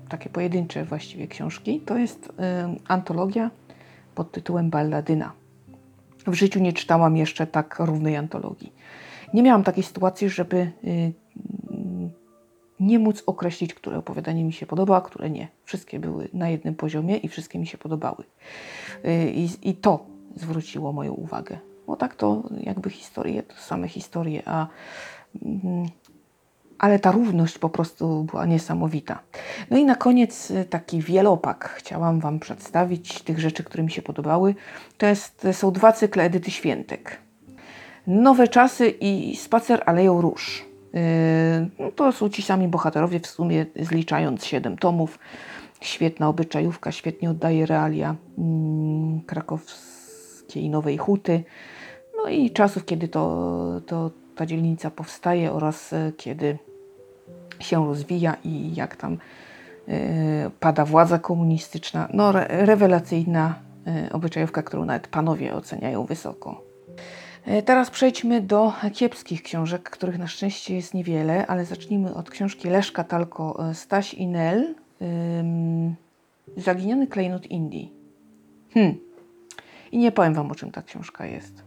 takie 0.09 0.29
pojedyncze 0.29 0.85
właściwie 0.85 1.27
książki, 1.27 1.79
to 1.79 1.97
jest 1.97 2.27
y, 2.27 2.31
antologia 2.87 3.51
pod 4.15 4.31
tytułem 4.31 4.69
Balladyna. 4.69 5.31
W 6.27 6.33
życiu 6.33 6.59
nie 6.59 6.73
czytałam 6.73 7.17
jeszcze 7.17 7.47
tak 7.47 7.75
równej 7.79 8.17
antologii. 8.17 8.73
Nie 9.33 9.43
miałam 9.43 9.63
takiej 9.63 9.83
sytuacji, 9.83 10.29
żeby 10.29 10.71
y, 10.83 11.13
nie 12.79 12.99
móc 12.99 13.23
określić, 13.25 13.73
które 13.73 13.97
opowiadanie 13.97 14.43
mi 14.43 14.53
się 14.53 14.65
podoba, 14.65 14.97
a 14.97 15.01
które 15.01 15.29
nie. 15.29 15.47
Wszystkie 15.63 15.99
były 15.99 16.29
na 16.33 16.49
jednym 16.49 16.75
poziomie 16.75 17.17
i 17.17 17.27
wszystkie 17.27 17.59
mi 17.59 17.67
się 17.67 17.77
podobały. 17.77 18.23
Y, 19.05 19.31
I, 19.31 19.69
i 19.69 19.75
to 19.75 20.05
zwróciło 20.35 20.93
moją 20.93 21.13
uwagę. 21.13 21.57
Bo 21.87 21.95
tak 21.95 22.15
to 22.15 22.43
jakby 22.59 22.89
historie, 22.89 23.43
to 23.43 23.55
same 23.55 23.87
historie, 23.87 24.43
a 24.45 24.67
mm, 25.45 25.85
ale 26.79 26.99
ta 26.99 27.11
równość 27.11 27.57
po 27.57 27.69
prostu 27.69 28.23
była 28.23 28.45
niesamowita. 28.45 29.19
No 29.71 29.77
i 29.77 29.85
na 29.85 29.95
koniec 29.95 30.51
y, 30.51 30.65
taki 30.65 31.01
wielopak 31.01 31.69
chciałam 31.77 32.19
Wam 32.19 32.39
przedstawić 32.39 33.21
tych 33.21 33.39
rzeczy, 33.39 33.63
które 33.63 33.83
mi 33.83 33.91
się 33.91 34.01
podobały. 34.01 34.55
To 34.97 35.05
jest, 35.05 35.47
są 35.51 35.71
dwa 35.71 35.91
cykle 35.91 36.23
Edyty 36.23 36.51
Świętek. 36.51 37.17
Nowe 38.07 38.47
czasy 38.47 38.89
i 38.89 39.35
Spacer 39.35 39.83
Aleją 39.85 40.21
Róż. 40.21 40.65
Yy, 40.93 41.91
to 41.91 42.11
są 42.11 42.29
ci 42.29 42.41
sami 42.41 42.67
bohaterowie, 42.67 43.19
w 43.19 43.27
sumie 43.27 43.65
zliczając 43.75 44.45
siedem 44.45 44.77
tomów. 44.77 45.19
Świetna 45.81 46.29
obyczajówka, 46.29 46.91
świetnie 46.91 47.29
oddaje 47.29 47.65
realia 47.65 48.15
yy, 48.37 48.45
krakowskiej 49.25 50.69
Nowej 50.69 50.97
Huty. 50.97 51.43
No 52.17 52.29
i 52.29 52.51
czasów, 52.51 52.85
kiedy 52.85 53.07
to, 53.07 53.81
to 53.85 54.11
ta 54.35 54.45
dzielnica 54.45 54.91
powstaje 54.91 55.51
oraz 55.51 55.93
e, 55.93 56.11
kiedy 56.17 56.57
się 57.59 57.87
rozwija 57.87 58.37
i 58.43 58.75
jak 58.75 58.95
tam 58.95 59.13
y, 59.13 60.51
pada 60.59 60.85
władza 60.85 61.19
komunistyczna. 61.19 62.07
No, 62.13 62.29
re, 62.29 62.65
rewelacyjna 62.65 63.55
y, 64.07 64.13
obyczajówka, 64.13 64.63
którą 64.63 64.85
nawet 64.85 65.07
panowie 65.07 65.53
oceniają 65.53 66.05
wysoko. 66.05 66.65
Teraz 67.65 67.89
przejdźmy 67.89 68.41
do 68.41 68.73
kiepskich 68.93 69.43
książek, 69.43 69.89
których 69.89 70.17
na 70.17 70.27
szczęście 70.27 70.75
jest 70.75 70.93
niewiele, 70.93 71.47
ale 71.47 71.65
zacznijmy 71.65 72.13
od 72.13 72.29
książki 72.29 72.69
Leszka 72.69 73.03
Talko 73.03 73.63
Staś 73.73 74.13
i 74.13 74.27
Nel 74.27 74.75
Zaginiony 76.57 77.07
klejnot 77.07 77.45
Indii. 77.45 77.91
Hmm. 78.73 78.95
I 79.91 79.97
nie 79.97 80.11
powiem 80.11 80.33
Wam, 80.33 80.51
o 80.51 80.55
czym 80.55 80.71
ta 80.71 80.81
książka 80.81 81.25
jest. 81.25 81.63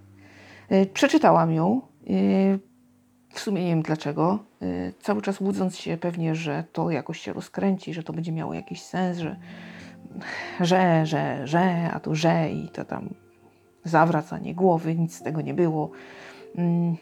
Przeczytałam 0.94 1.52
ją. 1.52 1.80
W 3.34 3.40
sumie 3.40 3.64
nie 3.64 3.70
wiem 3.70 3.82
dlaczego. 3.82 4.38
Y, 4.62 4.94
cały 5.00 5.22
czas 5.22 5.40
łudząc 5.40 5.76
się 5.76 5.96
pewnie, 5.96 6.34
że 6.34 6.64
to 6.72 6.90
jakoś 6.90 7.20
się 7.20 7.32
rozkręci, 7.32 7.94
że 7.94 8.02
to 8.02 8.12
będzie 8.12 8.32
miało 8.32 8.54
jakiś 8.54 8.82
sens, 8.82 9.18
że 9.18 9.36
że, 10.60 11.06
że, 11.06 11.46
że, 11.46 11.90
a 11.92 12.00
tu 12.00 12.14
że 12.14 12.50
i 12.50 12.68
to 12.68 12.84
tam 12.84 13.08
zawracanie 13.84 14.54
głowy, 14.54 14.94
nic 14.94 15.14
z 15.14 15.22
tego 15.22 15.40
nie 15.40 15.54
było. 15.54 15.90
Mm, 16.56 16.96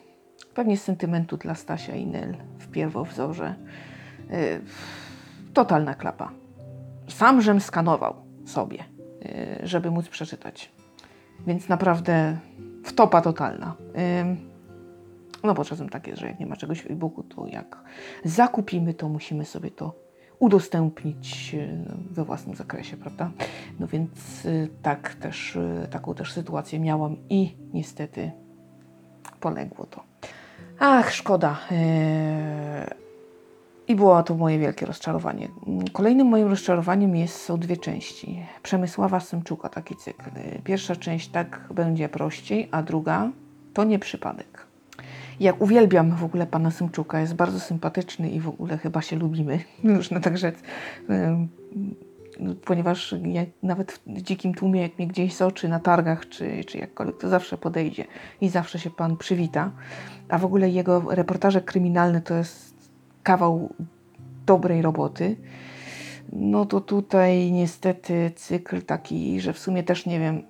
pewnie 0.55 0.77
z 0.77 0.83
sentymentu 0.83 1.37
dla 1.37 1.55
Stasia 1.55 1.95
i 1.95 2.07
Nel 2.07 2.37
w 2.59 2.69
pierwowzorze. 2.69 3.55
Y, 4.31 4.61
totalna 5.55 5.95
klapa. 5.95 6.31
Sam 7.09 7.43
żem 7.43 7.61
skanował 7.61 8.15
sobie, 8.47 8.85
y, 9.63 9.67
żeby 9.67 9.91
móc 9.91 10.09
przeczytać. 10.09 10.73
Więc 11.47 11.69
naprawdę 11.69 12.37
wtopa 12.85 13.21
totalna. 13.21 13.75
No 15.47 15.55
bo 15.55 15.65
czasem 15.65 15.89
tak 15.89 16.07
jest, 16.07 16.21
że 16.21 16.27
jak 16.27 16.41
nie 16.41 16.47
ma 16.47 16.57
czegoś 16.57 16.83
w 16.83 16.91
e-booku, 16.91 17.23
to 17.23 17.47
jak 17.47 17.79
zakupimy, 18.25 18.95
to 18.95 19.09
musimy 19.09 19.45
sobie 19.45 19.71
to 19.71 20.07
udostępnić 20.39 21.55
e, 21.55 21.69
we 22.11 22.25
własnym 22.25 22.57
zakresie, 22.57 22.97
prawda? 22.97 23.31
No 23.81 23.87
więc 23.87 24.47
e, 24.47 24.69
tak 24.83 25.15
też, 25.15 25.57
e, 25.57 25.89
taką 25.91 26.15
też 26.15 26.33
sytuację 26.33 26.81
miałam 26.81 27.17
i 27.29 27.57
niestety 27.75 28.31
poległo 29.41 29.87
to. 29.87 30.03
Ach, 30.79 31.13
szkoda. 31.13 31.59
I 33.89 33.95
było 33.95 34.23
to 34.23 34.35
moje 34.35 34.59
wielkie 34.59 34.87
rozczarowanie. 34.87 35.49
Kolejnym 35.93 36.27
moim 36.27 36.49
rozczarowaniem 36.49 37.17
jest, 37.17 37.37
są 37.37 37.59
dwie 37.59 37.77
części. 37.77 38.43
Przemysława 38.63 39.21
Symczuka, 39.21 39.69
taki 39.69 39.97
cykl. 39.97 40.31
Pierwsza 40.65 40.97
część 40.97 41.29
tak 41.29 41.69
będzie 41.75 42.09
prościej, 42.09 42.69
a 42.71 42.83
druga 42.83 43.31
to 43.75 43.85
nie 43.85 43.99
przypadek. 43.99 44.66
Jak 45.41 45.63
uwielbiam 45.63 46.17
w 46.17 46.25
ogóle 46.25 46.47
pana 46.47 46.71
Symczuka, 46.71 47.21
jest 47.21 47.35
bardzo 47.35 47.61
sympatyczny 47.61 48.31
i 48.31 48.41
w 48.41 48.49
ogóle 48.49 48.79
chyba 48.79 49.03
się 49.03 49.17
lubimy, 49.17 49.59
można 49.97 50.21
tak 50.21 50.39
rzec. 50.39 50.55
No, 52.41 52.55
ponieważ 52.65 53.15
jak 53.23 53.49
nawet 53.63 53.93
w 54.07 54.23
dzikim 54.23 54.55
tłumie, 54.55 54.83
jak 54.83 54.99
mnie 54.99 55.07
gdzieś 55.07 55.35
zoczy 55.35 55.69
na 55.69 55.81
targach 55.81 56.29
czy, 56.29 56.65
czy 56.65 56.79
jakkolwiek, 56.79 57.19
to 57.19 57.29
zawsze 57.29 57.59
podejdzie 57.59 58.05
i 58.41 58.49
zawsze 58.49 58.79
się 58.79 58.91
pan 58.91 59.17
przywita. 59.17 59.71
A 60.29 60.39
w 60.39 60.45
ogóle 60.45 60.71
jego 60.71 61.03
reportaże 61.15 61.61
kryminalne 61.61 62.21
to 62.21 62.35
jest 62.35 62.91
kawał 63.23 63.75
dobrej 64.47 64.83
roboty. 64.83 65.37
No 66.33 66.67
to 66.67 66.81
tutaj 66.81 67.53
niestety 67.53 68.31
cykl 68.37 68.83
taki, 68.83 69.41
że 69.41 69.53
w 69.53 69.59
sumie 69.59 69.83
też 69.83 70.07
nie 70.07 70.21
wiem, 70.21 70.43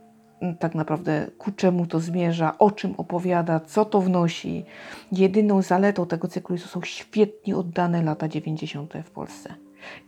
tak 0.59 0.75
naprawdę 0.75 1.27
ku 1.39 1.53
czemu 1.53 1.87
to 1.87 2.01
zmierza, 2.01 2.59
o 2.59 2.71
czym 2.71 2.95
opowiada, 2.97 3.61
co 3.61 3.85
to 3.85 4.01
wnosi. 4.01 4.65
Jedyną 5.13 5.63
zaletą 5.63 6.07
tego 6.07 6.29
cyklu 6.29 6.59
są 6.59 6.81
świetnie 6.83 7.57
oddane 7.57 8.03
lata 8.03 8.29
90. 8.29 8.95
w 9.05 9.11
Polsce. 9.11 9.55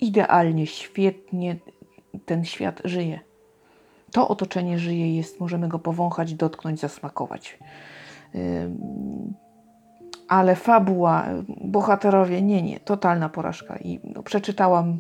Idealnie, 0.00 0.66
świetnie 0.66 1.56
ten 2.26 2.44
świat 2.44 2.80
żyje. 2.84 3.20
To 4.12 4.28
otoczenie 4.28 4.78
żyje, 4.78 5.16
jest, 5.16 5.40
możemy 5.40 5.68
go 5.68 5.78
powąchać, 5.78 6.34
dotknąć, 6.34 6.80
zasmakować. 6.80 7.58
Ale 10.28 10.56
fabuła, 10.56 11.26
bohaterowie, 11.60 12.42
nie, 12.42 12.62
nie, 12.62 12.80
totalna 12.80 13.28
porażka. 13.28 13.76
I 13.76 14.00
no, 14.04 14.22
przeczytałam 14.22 14.98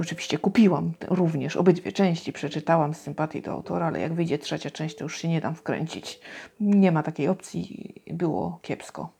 Oczywiście 0.00 0.38
kupiłam 0.38 0.92
również 1.08 1.56
obydwie 1.56 1.92
części, 1.92 2.32
przeczytałam 2.32 2.94
z 2.94 3.00
sympatii 3.00 3.42
do 3.42 3.52
autora, 3.52 3.86
ale 3.86 4.00
jak 4.00 4.14
wyjdzie 4.14 4.38
trzecia 4.38 4.70
część, 4.70 4.96
to 4.96 5.04
już 5.04 5.18
się 5.18 5.28
nie 5.28 5.40
dam 5.40 5.54
wkręcić. 5.54 6.20
Nie 6.60 6.92
ma 6.92 7.02
takiej 7.02 7.28
opcji, 7.28 7.94
było 8.06 8.58
kiepsko. 8.62 9.12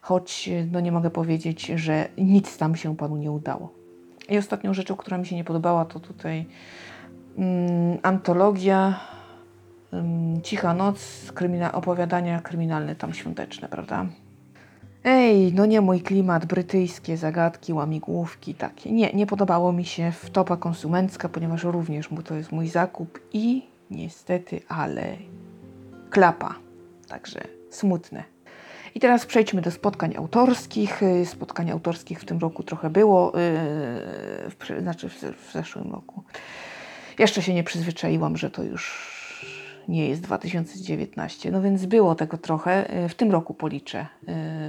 Choć 0.00 0.50
no 0.72 0.80
nie 0.80 0.92
mogę 0.92 1.10
powiedzieć, 1.10 1.66
że 1.66 2.08
nic 2.18 2.58
tam 2.58 2.76
się 2.76 2.96
panu 2.96 3.16
nie 3.16 3.30
udało. 3.30 3.74
I 4.28 4.38
ostatnią 4.38 4.74
rzeczą, 4.74 4.96
która 4.96 5.18
mi 5.18 5.26
się 5.26 5.36
nie 5.36 5.44
podobała, 5.44 5.84
to 5.84 6.00
tutaj 6.00 6.46
mm, 7.38 7.98
antologia 8.02 9.00
mm, 9.92 10.42
Cicha 10.42 10.74
Noc, 10.74 11.32
krymina 11.34 11.72
opowiadania 11.72 12.40
kryminalne 12.40 12.96
tam 12.96 13.14
świąteczne, 13.14 13.68
prawda? 13.68 14.06
Ej, 15.04 15.52
no 15.52 15.66
nie 15.66 15.80
mój 15.80 16.00
klimat, 16.00 16.46
brytyjskie 16.46 17.16
zagadki, 17.16 17.72
łamigłówki 17.72 18.54
takie. 18.54 18.92
Nie, 18.92 19.12
nie 19.12 19.26
podobało 19.26 19.72
mi 19.72 19.84
się 19.84 20.12
wtopa 20.12 20.56
konsumencka, 20.56 21.28
ponieważ 21.28 21.64
również 21.64 22.08
to 22.24 22.34
jest 22.34 22.52
mój 22.52 22.68
zakup 22.68 23.20
i 23.32 23.62
niestety, 23.90 24.60
ale 24.68 25.16
klapa. 26.10 26.54
także 27.08 27.40
smutne. 27.70 28.24
I 28.94 29.00
teraz 29.00 29.26
przejdźmy 29.26 29.62
do 29.62 29.70
spotkań 29.70 30.16
autorskich. 30.16 31.02
Y, 31.02 31.26
spotkań 31.26 31.70
autorskich 31.70 32.20
w 32.20 32.24
tym 32.24 32.38
roku 32.38 32.62
trochę 32.62 32.90
było, 32.90 33.26
yy, 33.26 33.32
w, 34.50 34.80
znaczy 34.80 35.08
w, 35.08 35.22
w 35.48 35.52
zeszłym 35.52 35.92
roku. 35.92 36.22
Jeszcze 37.18 37.42
się 37.42 37.54
nie 37.54 37.64
przyzwyczaiłam, 37.64 38.36
że 38.36 38.50
to 38.50 38.62
już 38.62 39.19
nie 39.88 40.08
jest 40.08 40.22
2019, 40.22 41.50
no 41.50 41.62
więc 41.62 41.86
było 41.86 42.14
tego 42.14 42.38
trochę. 42.38 43.04
Y, 43.04 43.08
w 43.08 43.14
tym 43.14 43.30
roku 43.30 43.54
policzę, 43.54 44.06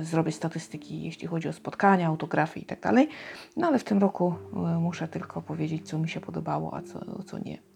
y, 0.01 0.05
zrobię 0.05 0.31
statystyki, 0.31 1.03
jeśli 1.03 1.27
chodzi 1.27 1.49
o 1.49 1.53
spotkania, 1.53 2.07
autografy 2.07 2.59
i 2.59 2.65
tak 2.65 2.79
dalej. 2.79 3.09
No 3.57 3.67
ale 3.67 3.79
w 3.79 3.83
tym 3.83 3.97
roku 3.97 4.33
muszę 4.79 5.07
tylko 5.07 5.41
powiedzieć, 5.41 5.89
co 5.89 5.99
mi 5.99 6.09
się 6.09 6.19
podobało, 6.19 6.75
a 6.75 6.81
co, 6.81 7.23
co 7.23 7.39
nie. 7.39 7.71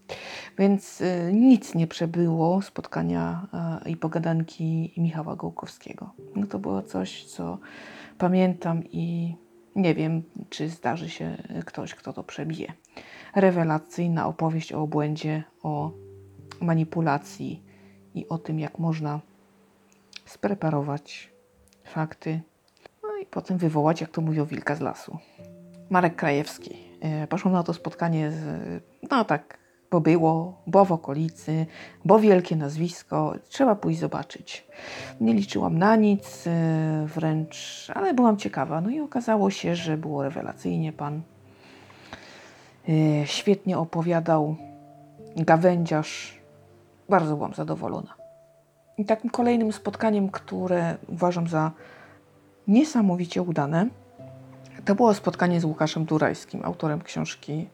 Więc 0.58 1.00
y, 1.00 1.30
nic 1.32 1.74
nie 1.74 1.86
przebyło 1.86 2.62
spotkania 2.62 3.46
y, 3.86 3.90
i 3.90 3.96
pogadanki 3.96 4.92
Michała 4.96 5.36
Gołkowskiego. 5.36 6.10
No 6.36 6.46
to 6.46 6.58
było 6.58 6.82
coś, 6.82 7.24
co 7.24 7.58
pamiętam 8.18 8.82
i 8.92 9.34
nie 9.76 9.94
wiem, 9.94 10.22
czy 10.50 10.68
zdarzy 10.68 11.10
się 11.10 11.36
ktoś, 11.64 11.94
kto 11.94 12.12
to 12.12 12.24
przebije. 12.24 12.72
Rewelacyjna 13.34 14.26
opowieść 14.26 14.72
o 14.72 14.82
obłędzie, 14.82 15.44
o 15.62 15.92
manipulacji 16.60 17.62
i 18.14 18.28
o 18.28 18.38
tym, 18.38 18.60
jak 18.60 18.78
można 18.78 19.20
spreparować 20.24 21.32
fakty, 21.84 22.40
no 23.02 23.08
i 23.22 23.26
potem 23.26 23.58
wywołać, 23.58 24.00
jak 24.00 24.10
to 24.10 24.20
mówią, 24.20 24.44
wilka 24.44 24.74
z 24.74 24.80
lasu. 24.80 25.18
Marek 25.90 26.16
Krajewski. 26.16 26.76
Y, 27.24 27.26
poszłam 27.26 27.54
na 27.54 27.62
to 27.62 27.74
spotkanie 27.74 28.30
z, 28.30 28.82
no 29.10 29.24
tak, 29.24 29.58
bo 29.90 30.00
było, 30.00 30.62
bo 30.66 30.84
w 30.84 30.92
okolicy, 30.92 31.66
bo 32.04 32.18
wielkie 32.18 32.56
nazwisko, 32.56 33.34
trzeba 33.48 33.74
pójść 33.74 34.00
zobaczyć. 34.00 34.66
Nie 35.20 35.34
liczyłam 35.34 35.78
na 35.78 35.96
nic, 35.96 36.46
e, 36.46 37.06
wręcz, 37.14 37.86
ale 37.94 38.14
byłam 38.14 38.36
ciekawa. 38.36 38.80
No 38.80 38.90
i 38.90 39.00
okazało 39.00 39.50
się, 39.50 39.76
że 39.76 39.96
było 39.96 40.22
rewelacyjnie. 40.22 40.92
Pan 40.92 41.22
e, 42.88 43.26
świetnie 43.26 43.78
opowiadał, 43.78 44.56
gawędziarz. 45.36 46.35
Bardzo 47.08 47.36
byłam 47.36 47.54
zadowolona. 47.54 48.14
I 48.98 49.04
takim 49.04 49.30
kolejnym 49.30 49.72
spotkaniem, 49.72 50.28
które 50.28 50.96
uważam 51.08 51.48
za 51.48 51.70
niesamowicie 52.68 53.42
udane, 53.42 53.86
to 54.84 54.94
było 54.94 55.14
spotkanie 55.14 55.60
z 55.60 55.64
Łukaszem 55.64 56.04
Durajskim, 56.04 56.64
autorem 56.64 57.02
książki. 57.02 57.68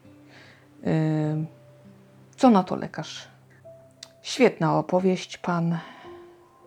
Yy, 0.83 1.47
co 2.37 2.51
na 2.51 2.62
to 2.62 2.77
lekarz? 2.77 3.29
Świetna 4.23 4.79
opowieść. 4.79 5.38
Pan 5.38 5.79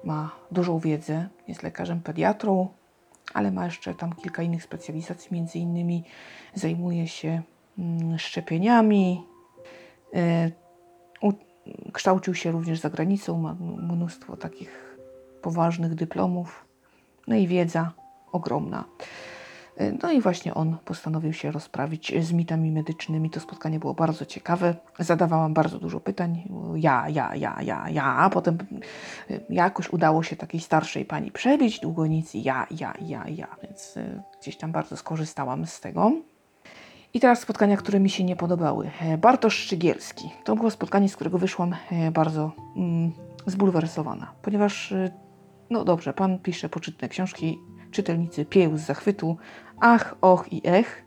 ma 0.03 0.31
dużą 0.51 0.79
wiedzę, 0.79 1.29
jest 1.47 1.63
lekarzem 1.63 2.01
pediatrą, 2.01 2.67
ale 3.33 3.51
ma 3.51 3.65
jeszcze 3.65 3.93
tam 3.93 4.13
kilka 4.13 4.43
innych 4.43 4.63
specjalizacji. 4.63 5.29
Między 5.31 5.59
innymi 5.59 6.03
zajmuje 6.53 7.07
się 7.07 7.41
mm, 7.77 8.19
szczepieniami. 8.19 9.23
Kształcił 11.95 12.35
się 12.35 12.51
również 12.51 12.79
za 12.79 12.89
granicą, 12.89 13.39
ma 13.39 13.55
mnóstwo 13.93 14.37
takich 14.37 14.97
poważnych 15.41 15.95
dyplomów. 15.95 16.65
No 17.27 17.35
i 17.35 17.47
wiedza 17.47 17.91
ogromna. 18.31 18.83
No 20.03 20.11
i 20.11 20.21
właśnie 20.21 20.53
on 20.53 20.77
postanowił 20.85 21.33
się 21.33 21.51
rozprawić 21.51 22.13
z 22.21 22.31
mitami 22.31 22.71
medycznymi. 22.71 23.29
To 23.29 23.39
spotkanie 23.39 23.79
było 23.79 23.93
bardzo 23.93 24.25
ciekawe. 24.25 24.75
Zadawałam 24.99 25.53
bardzo 25.53 25.79
dużo 25.79 25.99
pytań. 25.99 26.49
Ja, 26.75 27.09
ja, 27.09 27.35
ja, 27.35 27.61
ja, 27.61 27.89
ja. 27.89 28.03
A 28.03 28.29
potem 28.29 28.57
y, 29.31 29.45
jakoś 29.49 29.89
udało 29.89 30.23
się 30.23 30.35
takiej 30.35 30.61
starszej 30.61 31.05
pani 31.05 31.31
przebić 31.31 31.79
długonicy. 31.79 32.37
Ja, 32.37 32.67
ja, 32.71 32.93
ja, 33.01 33.25
ja. 33.27 33.47
Więc 33.63 33.97
y, 33.97 34.21
gdzieś 34.41 34.57
tam 34.57 34.71
bardzo 34.71 34.97
skorzystałam 34.97 35.65
z 35.65 35.79
tego. 35.79 36.11
I 37.15 37.19
teraz 37.19 37.39
spotkania, 37.39 37.77
które 37.77 37.99
mi 37.99 38.09
się 38.09 38.23
nie 38.23 38.35
podobały. 38.35 38.91
E, 39.01 39.17
Bartosz 39.17 39.57
Szczygielski. 39.57 40.29
To 40.43 40.55
było 40.55 40.71
spotkanie, 40.71 41.09
z 41.09 41.15
którego 41.15 41.37
wyszłam 41.37 41.75
e, 41.91 42.11
bardzo 42.11 42.51
mm, 42.75 43.11
zbulwersowana, 43.45 44.31
ponieważ 44.41 44.91
y, 44.91 45.11
no 45.69 45.83
dobrze, 45.83 46.13
pan 46.13 46.39
pisze 46.39 46.69
poczytne 46.69 47.09
książki, 47.09 47.59
czytelnicy 47.91 48.45
pieł 48.45 48.77
z 48.77 48.81
zachwytu, 48.81 49.37
ach, 49.79 50.15
och 50.21 50.53
i 50.53 50.61
ech. 50.65 51.05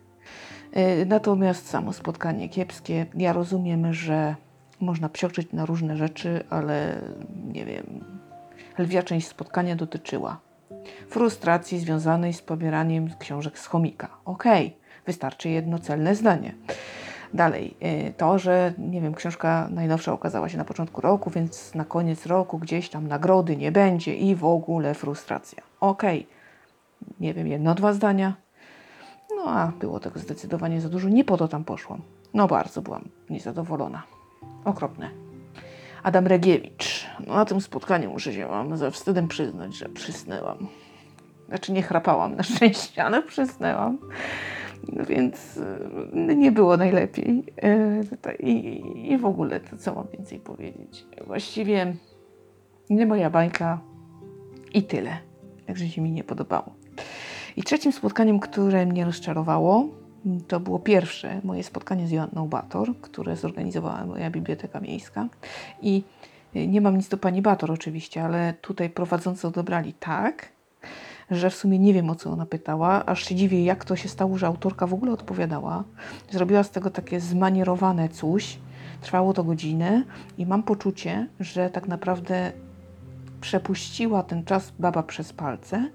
E, 0.72 1.04
natomiast 1.04 1.68
samo 1.68 1.92
spotkanie 1.92 2.48
kiepskie. 2.48 3.06
Ja 3.14 3.32
rozumiem, 3.32 3.94
że 3.94 4.34
można 4.80 5.08
psioczyć 5.08 5.52
na 5.52 5.66
różne 5.66 5.96
rzeczy, 5.96 6.44
ale 6.50 7.00
nie 7.44 7.64
wiem. 7.64 8.04
Lwia 8.78 9.02
część 9.02 9.28
spotkania 9.28 9.76
dotyczyła 9.76 10.40
frustracji 11.08 11.78
związanej 11.78 12.32
z 12.32 12.42
pobieraniem 12.42 13.08
książek 13.18 13.58
z 13.58 13.66
chomika. 13.66 14.08
Okej, 14.24 14.66
okay, 14.66 14.77
wystarczy 15.08 15.48
jedno 15.48 15.78
celne 15.78 16.14
zdanie. 16.14 16.54
Dalej, 17.34 17.74
e, 17.80 18.12
to, 18.12 18.38
że 18.38 18.72
nie 18.78 19.00
wiem, 19.00 19.14
książka 19.14 19.68
najnowsza 19.70 20.12
okazała 20.12 20.48
się 20.48 20.58
na 20.58 20.64
początku 20.64 21.00
roku, 21.00 21.30
więc 21.30 21.74
na 21.74 21.84
koniec 21.84 22.26
roku 22.26 22.58
gdzieś 22.58 22.88
tam 22.88 23.08
nagrody 23.08 23.56
nie 23.56 23.72
będzie 23.72 24.14
i 24.14 24.34
w 24.34 24.44
ogóle 24.44 24.94
frustracja. 24.94 25.62
Okej, 25.80 26.18
okay 26.18 26.38
nie 27.20 27.34
wiem, 27.34 27.46
jedno, 27.46 27.74
dwa 27.74 27.92
zdania. 27.92 28.34
No 29.36 29.44
a 29.50 29.72
było 29.80 30.00
tego 30.00 30.20
zdecydowanie 30.20 30.80
za 30.80 30.88
dużo. 30.88 31.08
Nie 31.08 31.24
po 31.24 31.36
to 31.36 31.48
tam 31.48 31.64
poszłam. 31.64 32.02
No 32.34 32.46
bardzo 32.46 32.82
byłam 32.82 33.08
niezadowolona. 33.30 34.02
Okropne. 34.64 35.10
Adam 36.02 36.26
Regiewicz. 36.26 37.06
No, 37.26 37.34
na 37.34 37.44
tym 37.44 37.60
spotkaniu 37.60 38.10
muszę 38.10 38.32
się 38.32 38.46
wam 38.46 38.76
ze 38.76 38.90
wstydem 38.90 39.28
przyznać, 39.28 39.74
że 39.74 39.88
przysnęłam. 39.88 40.68
Znaczy 41.48 41.72
nie 41.72 41.82
chrapałam 41.82 42.36
na 42.36 42.42
szczęście, 42.42 43.04
ale 43.04 43.22
przysnęłam. 43.22 43.98
No 44.92 45.04
więc 45.04 45.56
y, 46.30 46.36
nie 46.36 46.52
było 46.52 46.76
najlepiej. 46.76 47.44
Y, 47.64 48.42
I, 48.42 48.82
I 49.12 49.18
w 49.18 49.24
ogóle 49.24 49.60
to 49.60 49.76
co 49.76 49.94
mam 49.94 50.06
więcej 50.12 50.38
powiedzieć? 50.38 51.06
Właściwie 51.26 51.94
nie 52.90 53.06
moja 53.06 53.30
bańka 53.30 53.80
i 54.74 54.82
tyle. 54.82 55.18
Także 55.66 55.88
się 55.88 56.02
mi 56.02 56.12
nie 56.12 56.24
podobało. 56.24 56.74
I 57.56 57.62
trzecim 57.62 57.92
spotkaniem, 57.92 58.40
które 58.40 58.86
mnie 58.86 59.04
rozczarowało, 59.04 59.88
to 60.48 60.60
było 60.60 60.78
pierwsze 60.78 61.40
moje 61.44 61.62
spotkanie 61.62 62.06
z 62.06 62.10
Joanną 62.10 62.48
Bator, 62.48 63.00
które 63.00 63.36
zorganizowała 63.36 64.06
moja 64.06 64.30
biblioteka 64.30 64.80
miejska. 64.80 65.28
I 65.82 66.02
nie 66.54 66.80
mam 66.80 66.96
nic 66.96 67.08
do 67.08 67.16
pani 67.16 67.42
Bator 67.42 67.72
oczywiście, 67.72 68.24
ale 68.24 68.54
tutaj 68.60 68.90
prowadzący 68.90 69.48
odebrali 69.48 69.92
tak, 69.92 70.48
że 71.30 71.50
w 71.50 71.54
sumie 71.54 71.78
nie 71.78 71.94
wiem 71.94 72.10
o 72.10 72.14
co 72.14 72.30
ona 72.30 72.46
pytała, 72.46 73.06
aż 73.06 73.24
się 73.24 73.34
dziwię, 73.34 73.64
jak 73.64 73.84
to 73.84 73.96
się 73.96 74.08
stało, 74.08 74.38
że 74.38 74.46
autorka 74.46 74.86
w 74.86 74.94
ogóle 74.94 75.12
odpowiadała. 75.12 75.84
Zrobiła 76.30 76.62
z 76.62 76.70
tego 76.70 76.90
takie 76.90 77.20
zmanierowane 77.20 78.08
coś. 78.08 78.58
Trwało 79.00 79.32
to 79.32 79.44
godzinę 79.44 80.02
i 80.38 80.46
mam 80.46 80.62
poczucie, 80.62 81.28
że 81.40 81.70
tak 81.70 81.88
naprawdę 81.88 82.52
przepuściła 83.40 84.22
ten 84.22 84.44
czas 84.44 84.72
baba 84.78 85.02
przez 85.02 85.32
palce 85.32 85.90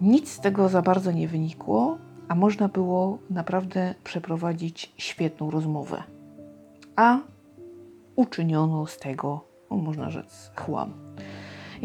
nic 0.00 0.32
z 0.32 0.40
tego 0.40 0.68
za 0.68 0.82
bardzo 0.82 1.12
nie 1.12 1.28
wynikło, 1.28 1.98
a 2.28 2.34
można 2.34 2.68
było 2.68 3.18
naprawdę 3.30 3.94
przeprowadzić 4.04 4.92
świetną 4.96 5.50
rozmowę. 5.50 6.02
A 6.96 7.18
uczyniono 8.16 8.86
z 8.86 8.98
tego, 8.98 9.44
można 9.70 10.10
rzec, 10.10 10.50
chłam. 10.56 11.03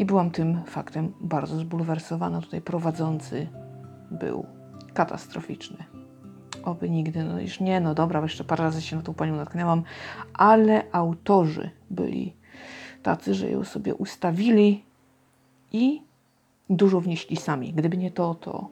I 0.00 0.04
byłam 0.04 0.30
tym 0.30 0.62
faktem 0.66 1.12
bardzo 1.20 1.56
zbulwersowana. 1.56 2.40
Tutaj 2.40 2.60
prowadzący 2.60 3.48
był 4.10 4.46
katastroficzny. 4.94 5.84
Oby 6.64 6.90
nigdy, 6.90 7.24
no 7.24 7.40
już 7.40 7.60
nie, 7.60 7.80
no 7.80 7.94
dobra, 7.94 8.22
jeszcze 8.22 8.44
parę 8.44 8.64
razy 8.64 8.82
się 8.82 8.96
na 8.96 9.02
tą 9.02 9.14
panią 9.14 9.36
natknęłam, 9.36 9.82
ale 10.34 10.92
autorzy 10.92 11.70
byli 11.90 12.36
tacy, 13.02 13.34
że 13.34 13.50
ją 13.50 13.64
sobie 13.64 13.94
ustawili 13.94 14.84
i 15.72 16.02
dużo 16.70 17.00
wnieśli 17.00 17.36
sami. 17.36 17.72
Gdyby 17.72 17.96
nie 17.96 18.10
to, 18.10 18.34
to 18.34 18.68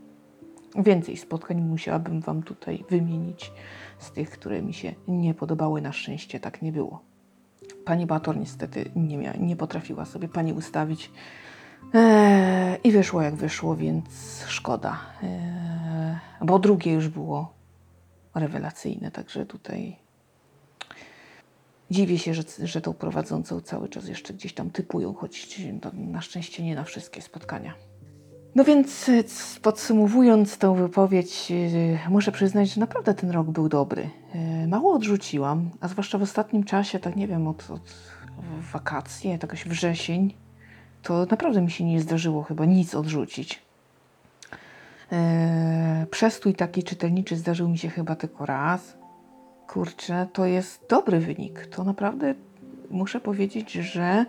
więcej 0.77 1.17
spotkań 1.17 1.61
musiałabym 1.61 2.21
Wam 2.21 2.43
tutaj 2.43 2.85
wymienić 2.91 3.53
z 3.99 4.13
tych, 4.13 4.31
które 4.31 4.63
mi 4.63 4.75
się 4.75 4.95
nie 5.09 5.35
podobały. 5.35 5.81
Na 5.81 5.93
szczęście 5.93 6.41
tak 6.41 6.63
nie 6.63 6.73
było. 6.73 7.08
Pani 7.89 8.07
Bator 8.07 8.37
niestety 8.37 8.91
nie, 8.97 9.19
mia, 9.19 9.33
nie 9.33 9.57
potrafiła 9.57 10.05
sobie 10.05 10.29
pani 10.29 10.53
ustawić 10.53 11.11
eee, 11.95 12.79
i 12.85 12.93
wyszło 12.93 13.23
jak 13.23 13.35
wyszło, 13.35 13.77
więc 13.77 14.45
szkoda. 14.47 15.01
Eee, 15.23 16.17
bo 16.41 16.59
drugie 16.59 16.93
już 16.93 17.09
było 17.09 17.53
rewelacyjne, 18.35 19.11
także 19.11 19.47
tutaj 19.47 19.97
dziwię 21.91 22.19
się, 22.19 22.35
że, 22.35 22.43
że 22.65 22.81
tą 22.81 22.95
prowadzącą 22.95 23.61
cały 23.61 23.89
czas 23.89 24.09
jeszcze 24.09 24.35
gdzieś 24.35 24.55
tam 24.55 24.71
typują, 24.71 25.15
choć 25.15 25.61
na 25.93 26.21
szczęście 26.21 26.63
nie 26.63 26.75
na 26.75 26.85
wszystkie 26.85 27.23
spotkania. 27.23 27.75
No 28.59 28.65
więc 28.65 29.09
e, 29.09 29.13
podsumowując 29.63 30.59
tę 30.59 30.77
wypowiedź, 30.77 31.53
e, 32.07 32.11
muszę 32.11 32.33
przyznać, 32.33 32.75
że 32.75 32.81
naprawdę 32.81 33.15
ten 33.15 33.31
rok 33.31 33.47
był 33.47 33.69
dobry. 33.69 34.11
E, 34.35 34.67
mało 34.67 34.93
odrzuciłam, 34.93 35.71
a 35.81 35.89
zwłaszcza 35.89 36.19
w 36.19 36.23
ostatnim 36.23 36.65
czasie, 36.65 36.99
tak 36.99 37.17
nie 37.17 37.29
wiem, 37.29 37.49
od, 37.49 37.71
od 37.71 37.95
wakacje, 38.73 39.31
jakoś 39.31 39.65
wrzesień, 39.65 40.35
to 41.03 41.27
naprawdę 41.31 41.63
mi 41.63 41.71
się 41.71 41.85
nie 41.85 42.01
zdarzyło 42.01 42.43
chyba 42.43 42.65
nic 42.65 42.95
odrzucić. 42.95 43.63
Przestój 46.11 46.55
taki 46.55 46.83
czytelniczy 46.83 47.37
zdarzył 47.37 47.69
mi 47.69 47.79
się 47.79 47.89
chyba 47.89 48.17
tylko 48.17 48.47
raz. 48.47 48.97
Kurczę, 49.69 50.27
to 50.33 50.47
jest 50.47 50.87
dobry 50.89 51.21
wynik. 51.21 51.67
To 51.67 51.85
naprawdę 51.85 52.35
muszę 52.91 53.21
powiedzieć, 53.21 53.73
że 53.73 54.25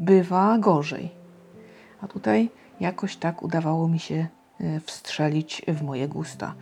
bywa 0.00 0.58
gorzej. 0.58 1.10
A 2.00 2.08
tutaj 2.08 2.50
jakoś 2.80 3.16
tak 3.16 3.42
udawało 3.42 3.88
mi 3.88 3.98
się 3.98 4.26
y, 4.60 4.80
wstrzelić 4.80 5.62
w 5.68 5.82
moje 5.82 6.08
gusta. 6.08 6.54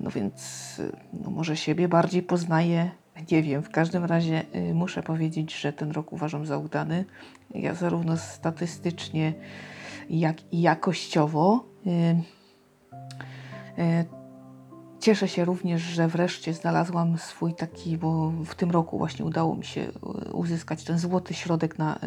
No 0.00 0.10
więc 0.10 0.76
y, 0.78 0.92
no 1.12 1.30
może 1.30 1.56
siebie 1.56 1.88
bardziej 1.88 2.22
poznaję. 2.22 2.90
Nie 3.32 3.42
wiem, 3.42 3.62
w 3.62 3.70
każdym 3.70 4.04
razie 4.04 4.44
y, 4.54 4.74
muszę 4.74 5.02
powiedzieć, 5.02 5.60
że 5.60 5.72
ten 5.72 5.90
rok 5.90 6.12
uważam 6.12 6.46
za 6.46 6.58
udany. 6.58 7.04
Ja 7.54 7.74
zarówno 7.74 8.16
statystycznie, 8.16 9.32
jak 10.10 10.52
i 10.52 10.60
jakościowo. 10.60 11.64
Cieszę 15.00 15.28
się 15.28 15.44
również, 15.44 15.82
że 15.82 16.08
wreszcie 16.08 16.54
znalazłam 16.54 17.18
swój 17.18 17.54
taki, 17.54 17.98
bo 17.98 18.30
w 18.30 18.54
tym 18.54 18.70
roku 18.70 18.98
właśnie 18.98 19.24
udało 19.24 19.56
mi 19.56 19.64
się 19.64 19.80
y, 19.80 20.32
uzyskać 20.32 20.84
ten 20.84 20.98
złoty 20.98 21.34
środek 21.34 21.78
na 21.78 21.96
y, 21.96 21.98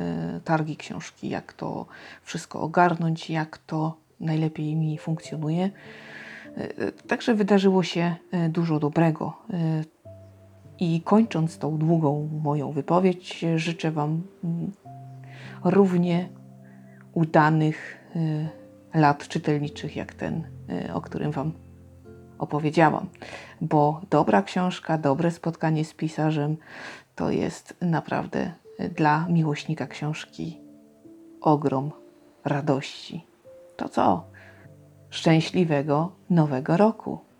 targi 0.41 0.77
książki, 0.77 1.29
jak 1.29 1.53
to 1.53 1.85
wszystko 2.23 2.61
ogarnąć, 2.61 3.29
jak 3.29 3.57
to 3.57 3.97
najlepiej 4.19 4.75
mi 4.75 4.97
funkcjonuje. 4.97 5.69
Y, 6.57 6.91
Także 7.07 7.35
wydarzyło 7.35 7.83
się 7.83 8.15
dużo 8.49 8.79
dobrego. 8.79 9.33
I 10.79 11.01
kończąc 11.01 11.57
tą 11.57 11.77
długą 11.77 12.29
moją 12.43 12.71
wypowiedź, 12.71 13.45
życzę 13.55 13.91
Wam 13.91 14.21
mm, 14.43 14.71
równie 15.63 16.29
udanych 17.13 17.97
lat 18.93 19.27
czytelniczych 19.27 19.95
jak 19.95 20.13
ten, 20.13 20.43
o 20.93 21.01
którym 21.01 21.31
Wam 21.31 21.53
opowiedziałam, 22.41 23.09
bo 23.61 24.01
dobra 24.09 24.41
książka, 24.41 24.97
dobre 24.97 25.31
spotkanie 25.31 25.85
z 25.85 25.93
pisarzem 25.93 26.57
to 27.15 27.31
jest 27.31 27.75
naprawdę 27.81 28.51
dla 28.95 29.27
miłośnika 29.29 29.87
książki 29.87 30.61
ogrom 31.41 31.91
radości. 32.45 33.25
To 33.77 33.89
co? 33.89 34.23
Szczęśliwego 35.09 36.11
nowego 36.29 36.77
roku! 36.77 37.30